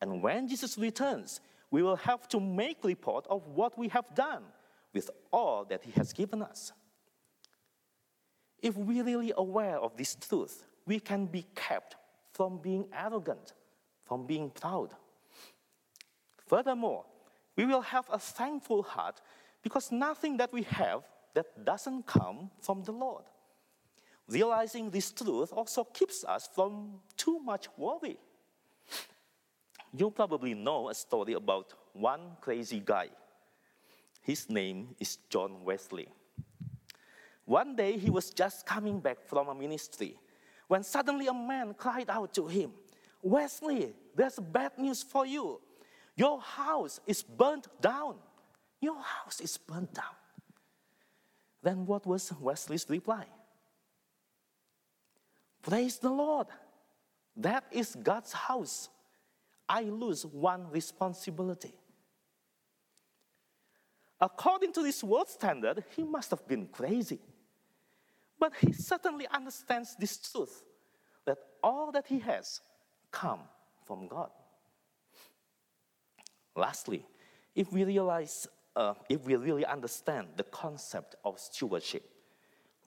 And 0.02 0.22
when 0.22 0.48
Jesus 0.48 0.78
returns, 0.78 1.40
we 1.70 1.82
will 1.82 1.96
have 1.96 2.28
to 2.30 2.40
make 2.40 2.84
report 2.84 3.26
of 3.30 3.48
what 3.48 3.78
we 3.78 3.88
have 3.88 4.14
done 4.14 4.44
with 4.94 5.10
all 5.32 5.66
that 5.66 5.84
He 5.84 5.92
has 5.92 6.12
given 6.12 6.42
us. 6.42 6.74
If 8.62 8.78
we're 8.78 9.04
really 9.04 9.34
aware 9.36 9.78
of 9.78 9.98
this 9.98 10.16
truth, 10.16 10.66
we 10.86 11.00
can 11.00 11.26
be 11.26 11.46
kept 11.56 11.96
from 12.34 12.60
being 12.60 12.86
arrogant, 12.94 13.54
from 14.06 14.26
being 14.26 14.50
proud. 14.50 14.94
Furthermore, 16.48 17.06
we 17.56 17.66
will 17.66 17.82
have 17.82 18.06
a 18.12 18.20
thankful 18.20 18.84
heart 18.84 19.22
because 19.64 19.92
nothing 19.92 20.38
that 20.38 20.52
we 20.54 20.64
have 20.64 21.04
that 21.34 21.66
doesn't 21.66 22.06
come 22.06 22.50
from 22.62 22.84
the 22.84 22.92
Lord. 22.92 23.24
Realizing 24.28 24.90
this 24.90 25.12
truth 25.12 25.52
also 25.52 25.84
keeps 25.84 26.24
us 26.24 26.50
from 26.54 27.00
too 27.18 27.40
much 27.40 27.68
worry. 27.78 28.18
You 29.94 30.10
probably 30.10 30.54
know 30.54 30.90
a 30.90 30.94
story 30.94 31.34
about 31.34 31.74
one 31.94 32.38
crazy 32.40 32.82
guy. 32.84 33.10
His 34.22 34.50
name 34.50 34.96
is 35.00 35.18
John 35.30 35.64
Wesley. 35.66 36.08
One 37.46 37.76
day 37.76 37.98
he 37.98 38.10
was 38.10 38.30
just 38.30 38.66
coming 38.66 39.00
back 39.00 39.28
from 39.28 39.50
a 39.50 39.56
ministry 39.56 40.18
when 40.68 40.84
suddenly 40.84 41.28
a 41.28 41.34
man 41.34 41.74
cried 41.74 42.10
out 42.10 42.34
to 42.34 42.48
him, 42.48 42.72
Wesley, 43.22 43.94
there's 44.16 44.40
bad 44.40 44.78
news 44.78 45.04
for 45.04 45.26
you. 45.26 45.60
Your 46.16 46.40
house 46.40 47.00
is 47.06 47.24
burnt 47.24 47.68
down. 47.82 48.16
Your 48.80 48.96
house 48.96 49.42
is 49.42 49.58
burnt 49.58 49.94
down. 49.94 50.16
Then 51.62 51.86
what 51.86 52.06
was 52.08 52.32
Wesley's 52.40 52.86
reply? 52.90 53.26
Praise 55.62 56.00
the 56.00 56.10
Lord. 56.10 56.48
That 57.36 57.66
is 57.72 57.96
God's 58.02 58.34
house. 58.34 58.90
I 59.68 59.84
lose 59.84 60.26
one 60.26 60.70
responsibility. 60.72 61.74
According 64.22 64.72
to 64.74 64.84
this 64.84 65.04
world 65.04 65.30
standard, 65.30 65.84
he 65.96 66.04
must 66.04 66.30
have 66.30 66.48
been 66.48 66.68
crazy. 66.68 67.20
But 68.40 68.54
he 68.62 68.72
certainly 68.72 69.28
understands 69.28 69.96
this 70.00 70.18
truth 70.18 70.64
that 71.26 71.40
all 71.64 71.92
that 71.92 72.06
he 72.06 72.20
has 72.20 72.62
come 73.12 73.40
from 73.86 74.08
God. 74.08 74.30
Lastly, 76.56 77.06
if 77.56 77.72
we 77.72 77.84
realize, 77.84 78.48
uh, 78.76 78.94
if 79.10 79.26
we 79.26 79.36
really 79.36 79.66
understand 79.66 80.28
the 80.38 80.44
concept 80.44 81.16
of 81.26 81.40
stewardship, 81.40 82.04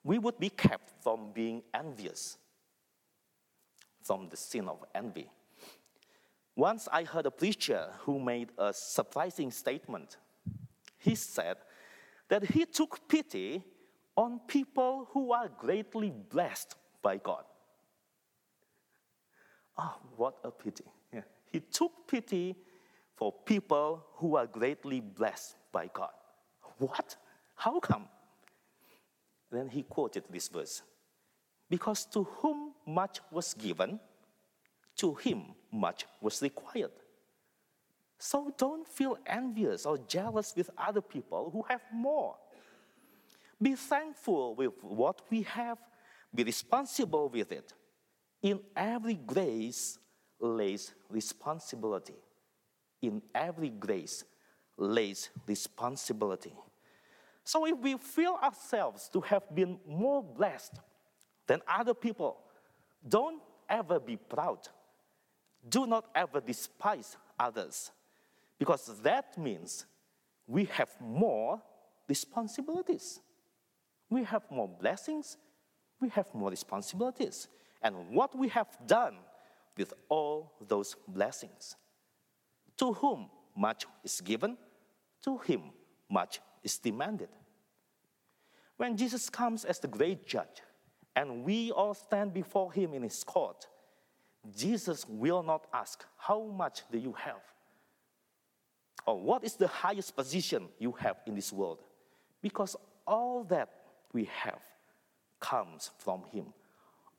we 0.04 0.18
would 0.18 0.38
be 0.38 0.50
kept 0.50 0.92
from 1.02 1.32
being 1.32 1.62
envious, 1.72 2.36
from 4.02 4.28
the 4.28 4.36
sin 4.36 4.68
of 4.68 4.84
envy. 4.94 5.28
Once 6.54 6.88
I 6.92 7.02
heard 7.02 7.26
a 7.26 7.30
preacher 7.30 7.88
who 8.00 8.20
made 8.20 8.50
a 8.58 8.72
surprising 8.72 9.50
statement. 9.50 10.18
He 11.04 11.14
said 11.14 11.58
that 12.28 12.44
he 12.44 12.64
took 12.64 13.06
pity 13.06 13.62
on 14.16 14.40
people 14.46 15.08
who 15.10 15.32
are 15.32 15.48
greatly 15.48 16.10
blessed 16.10 16.76
by 17.02 17.18
God. 17.18 17.44
Ah, 19.76 19.96
oh, 19.96 20.08
what 20.16 20.36
a 20.44 20.50
pity. 20.50 20.84
Yeah. 21.12 21.26
He 21.52 21.60
took 21.60 21.92
pity 22.08 22.56
for 23.16 23.32
people 23.44 24.02
who 24.14 24.36
are 24.36 24.46
greatly 24.46 25.00
blessed 25.00 25.56
by 25.72 25.90
God. 25.92 26.14
What? 26.78 27.16
How 27.54 27.80
come? 27.80 28.08
Then 29.50 29.68
he 29.68 29.82
quoted 29.82 30.24
this 30.30 30.48
verse 30.48 30.82
Because 31.68 32.06
to 32.06 32.24
whom 32.24 32.72
much 32.86 33.20
was 33.30 33.52
given, 33.52 34.00
to 34.96 35.14
him 35.14 35.54
much 35.70 36.06
was 36.22 36.40
required. 36.40 36.92
So 38.18 38.52
don't 38.56 38.86
feel 38.86 39.18
envious 39.26 39.86
or 39.86 39.98
jealous 39.98 40.54
with 40.56 40.70
other 40.78 41.00
people 41.00 41.50
who 41.50 41.62
have 41.68 41.82
more. 41.92 42.36
Be 43.60 43.74
thankful 43.74 44.54
with 44.54 44.72
what 44.82 45.22
we 45.30 45.42
have, 45.42 45.78
be 46.34 46.44
responsible 46.44 47.28
with 47.28 47.52
it. 47.52 47.72
In 48.42 48.60
every 48.76 49.14
grace 49.14 49.98
lays 50.40 50.92
responsibility. 51.08 52.16
In 53.00 53.22
every 53.34 53.70
grace 53.70 54.24
lays 54.76 55.30
responsibility. 55.46 56.52
So 57.44 57.66
if 57.66 57.78
we 57.78 57.96
feel 57.98 58.38
ourselves 58.42 59.08
to 59.12 59.20
have 59.20 59.54
been 59.54 59.78
more 59.86 60.22
blessed 60.22 60.74
than 61.46 61.60
other 61.68 61.94
people, 61.94 62.38
don't 63.06 63.42
ever 63.68 64.00
be 64.00 64.16
proud. 64.16 64.68
Do 65.68 65.86
not 65.86 66.06
ever 66.14 66.40
despise 66.40 67.16
others, 67.38 67.90
because 68.58 69.00
that 69.02 69.36
means 69.38 69.86
we 70.46 70.64
have 70.66 70.90
more 71.00 71.60
responsibilities. 72.08 73.20
We 74.10 74.24
have 74.24 74.50
more 74.50 74.68
blessings, 74.68 75.36
we 76.00 76.08
have 76.10 76.32
more 76.34 76.50
responsibilities. 76.50 77.48
And 77.82 78.10
what 78.10 78.36
we 78.36 78.48
have 78.48 78.68
done 78.86 79.16
with 79.76 79.92
all 80.08 80.52
those 80.68 80.96
blessings. 81.08 81.76
To 82.78 82.92
whom 82.92 83.28
much 83.56 83.86
is 84.02 84.20
given, 84.20 84.56
to 85.22 85.38
him 85.38 85.62
much 86.10 86.40
is 86.62 86.78
demanded. 86.78 87.28
When 88.76 88.96
Jesus 88.96 89.30
comes 89.30 89.64
as 89.64 89.78
the 89.78 89.88
great 89.88 90.26
judge, 90.26 90.62
and 91.16 91.44
we 91.44 91.70
all 91.70 91.94
stand 91.94 92.34
before 92.34 92.72
him 92.72 92.92
in 92.92 93.02
his 93.02 93.22
court, 93.22 93.66
Jesus 94.56 95.06
will 95.08 95.42
not 95.42 95.66
ask, 95.72 96.04
How 96.16 96.42
much 96.42 96.82
do 96.90 96.98
you 96.98 97.12
have? 97.12 97.42
Or 99.06 99.20
what 99.20 99.44
is 99.44 99.54
the 99.54 99.66
highest 99.66 100.16
position 100.16 100.68
you 100.78 100.92
have 100.92 101.16
in 101.26 101.34
this 101.34 101.52
world? 101.52 101.80
Because 102.40 102.76
all 103.06 103.44
that 103.44 103.68
we 104.12 104.24
have 104.24 104.60
comes 105.40 105.90
from 105.98 106.24
Him. 106.32 106.46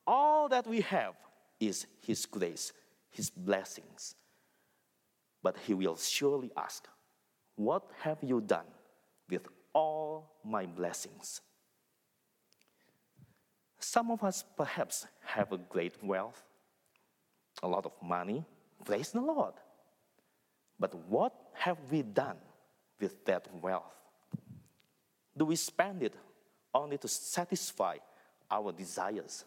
All 0.08 0.50
that 0.50 0.66
we 0.66 0.82
have 0.82 1.14
is 1.60 1.86
His 2.02 2.26
grace, 2.26 2.74
His 3.12 3.30
blessings. 3.30 4.16
But 5.44 5.58
He 5.66 5.74
will 5.74 5.96
surely 5.96 6.52
ask, 6.58 6.88
What 7.56 7.84
have 8.02 8.18
you 8.22 8.42
done 8.42 8.66
with 9.30 9.48
all 9.74 10.32
my 10.44 10.66
blessings? 10.66 11.42
Some 13.80 14.10
of 14.10 14.24
us 14.24 14.44
perhaps 14.58 15.06
have 15.24 15.52
a 15.52 15.58
great 15.58 16.04
wealth, 16.04 16.44
a 17.62 17.68
lot 17.68 17.86
of 17.86 17.92
money. 18.02 18.44
Praise 18.84 19.12
the 19.12 19.22
Lord. 19.22 19.54
But 20.80 20.96
what 21.08 21.45
have 21.56 21.78
we 21.92 22.02
done 22.02 22.38
with 23.00 23.26
that 23.26 23.48
wealth? 23.62 23.96
Do 25.38 25.46
we 25.46 25.56
spend 25.56 26.04
it 26.04 26.14
only 26.74 26.98
to 26.98 27.08
satisfy 27.08 27.98
our 28.50 28.72
desires, 28.72 29.46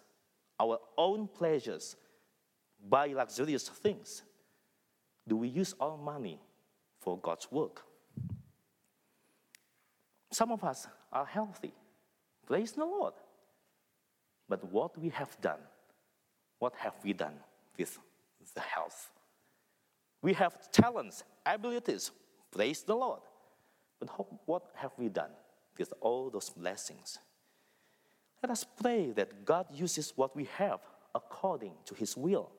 our 0.58 0.78
own 0.96 1.28
pleasures, 1.28 1.96
buy 2.88 3.06
luxurious 3.06 3.68
things? 3.68 4.22
Do 5.26 5.36
we 5.36 5.48
use 5.48 5.74
our 5.80 5.96
money 5.96 6.40
for 7.00 7.18
God's 7.18 7.50
work? 7.50 7.84
Some 10.30 10.52
of 10.52 10.64
us 10.64 10.86
are 11.12 11.26
healthy. 11.26 11.72
Praise 12.46 12.72
the 12.72 12.84
Lord. 12.84 13.14
But 14.48 14.64
what 14.72 14.98
we 14.98 15.10
have 15.10 15.38
done, 15.40 15.60
what 16.58 16.74
have 16.76 16.94
we 17.04 17.12
done 17.12 17.34
with 17.76 17.98
the 18.54 18.60
health? 18.60 19.10
We 20.22 20.32
have 20.34 20.70
talents, 20.72 21.22
abilities. 21.46 22.10
Praise 22.50 22.82
the 22.82 22.94
Lord. 22.94 23.20
But 24.00 24.10
how, 24.10 24.26
what 24.46 24.62
have 24.74 24.92
we 24.98 25.08
done 25.08 25.30
with 25.78 25.92
all 26.00 26.30
those 26.30 26.50
blessings? 26.50 27.18
Let 28.42 28.50
us 28.50 28.64
pray 28.64 29.12
that 29.12 29.44
God 29.44 29.66
uses 29.72 30.12
what 30.16 30.34
we 30.34 30.48
have 30.56 30.80
according 31.14 31.72
to 31.86 31.94
His 31.94 32.16
will. 32.16 32.50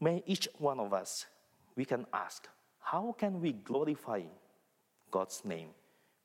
May 0.00 0.22
each 0.26 0.48
one 0.58 0.80
of 0.80 0.92
us, 0.92 1.26
we 1.76 1.84
can 1.84 2.06
ask, 2.12 2.48
how 2.80 3.14
can 3.16 3.40
we 3.40 3.52
glorify 3.52 4.22
God's 5.10 5.44
name 5.44 5.68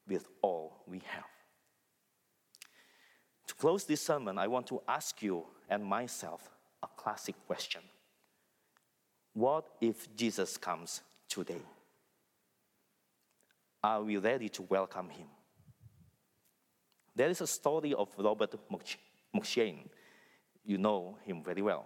with 0.08 0.28
all 0.42 0.84
we 0.88 1.02
have? 1.06 1.26
To 3.48 3.56
close 3.56 3.86
this 3.86 4.02
sermon, 4.02 4.38
I 4.38 4.48
want 4.48 4.68
to 4.68 4.82
ask 4.88 5.22
you 5.22 5.46
and 5.70 5.86
myself 5.86 6.50
a 6.84 6.88
classic 6.88 7.36
question. 7.46 7.82
What 9.38 9.68
if 9.80 10.16
Jesus 10.16 10.58
comes 10.58 11.02
today? 11.30 11.62
Are 13.84 14.02
we 14.02 14.18
ready 14.18 14.50
to 14.50 14.64
welcome 14.64 15.10
him? 15.10 15.28
There 17.16 17.30
is 17.30 17.42
a 17.42 17.46
story 17.46 17.94
of 17.94 18.10
Robert 18.18 18.56
M'Cheyne. 19.36 19.90
You 20.66 20.80
know 20.80 21.20
him 21.24 21.44
very 21.44 21.62
well. 21.62 21.86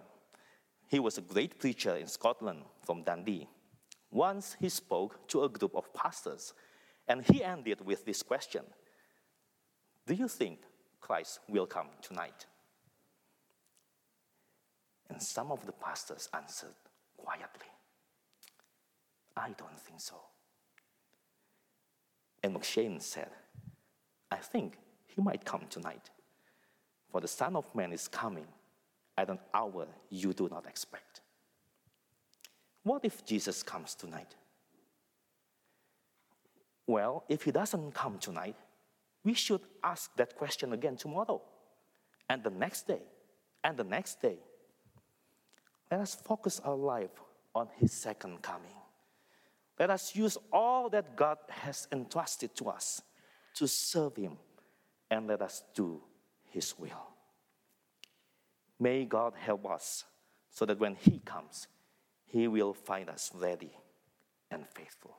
He 0.88 0.98
was 0.98 1.18
a 1.18 1.20
great 1.20 1.58
preacher 1.58 1.94
in 1.96 2.06
Scotland 2.06 2.62
from 2.86 3.02
Dundee. 3.02 3.46
Once 4.10 4.56
he 4.58 4.70
spoke 4.70 5.28
to 5.28 5.44
a 5.44 5.50
group 5.50 5.74
of 5.74 5.92
pastors, 5.92 6.54
and 7.06 7.22
he 7.22 7.44
ended 7.44 7.84
with 7.84 8.06
this 8.06 8.22
question 8.22 8.62
Do 10.06 10.14
you 10.14 10.26
think 10.26 10.60
Christ 11.02 11.40
will 11.50 11.66
come 11.66 11.88
tonight? 12.00 12.46
And 15.10 15.22
some 15.22 15.52
of 15.52 15.66
the 15.66 15.72
pastors 15.72 16.30
answered 16.32 16.72
quietly, 17.22 17.70
I 19.36 19.50
don't 19.56 19.78
think 19.78 20.00
so. 20.00 20.16
And 22.42 22.54
M'Cheyne 22.54 23.00
said, 23.00 23.30
I 24.30 24.36
think 24.36 24.78
he 25.06 25.20
might 25.22 25.44
come 25.44 25.66
tonight, 25.70 26.10
for 27.10 27.20
the 27.20 27.28
Son 27.28 27.56
of 27.56 27.72
Man 27.74 27.92
is 27.92 28.08
coming 28.08 28.46
at 29.16 29.30
an 29.30 29.38
hour 29.54 29.86
you 30.10 30.32
do 30.32 30.48
not 30.48 30.66
expect. 30.66 31.20
What 32.82 33.04
if 33.04 33.24
Jesus 33.24 33.62
comes 33.62 33.94
tonight? 33.94 34.34
Well, 36.86 37.24
if 37.28 37.44
he 37.44 37.52
doesn't 37.52 37.92
come 37.94 38.18
tonight, 38.18 38.56
we 39.24 39.34
should 39.34 39.60
ask 39.84 40.14
that 40.16 40.34
question 40.34 40.72
again 40.72 40.96
tomorrow, 40.96 41.40
and 42.28 42.42
the 42.42 42.50
next 42.50 42.88
day, 42.88 43.02
and 43.62 43.76
the 43.76 43.84
next 43.84 44.20
day. 44.20 44.38
Let 45.92 46.00
us 46.00 46.14
focus 46.14 46.58
our 46.64 46.74
life 46.74 47.10
on 47.54 47.68
his 47.78 47.92
second 47.92 48.40
coming. 48.40 48.72
Let 49.78 49.90
us 49.90 50.16
use 50.16 50.38
all 50.50 50.88
that 50.88 51.16
God 51.16 51.36
has 51.50 51.86
entrusted 51.92 52.56
to 52.56 52.70
us 52.70 53.02
to 53.56 53.68
serve 53.68 54.16
him, 54.16 54.38
and 55.10 55.26
let 55.26 55.42
us 55.42 55.62
do 55.74 56.00
his 56.48 56.78
will. 56.78 57.08
May 58.80 59.04
God 59.04 59.34
help 59.38 59.66
us 59.66 60.04
so 60.48 60.64
that 60.64 60.80
when 60.80 60.94
he 60.94 61.18
comes, 61.26 61.66
he 62.24 62.48
will 62.48 62.72
find 62.72 63.10
us 63.10 63.30
ready 63.34 63.72
and 64.50 64.66
faithful. 64.66 65.18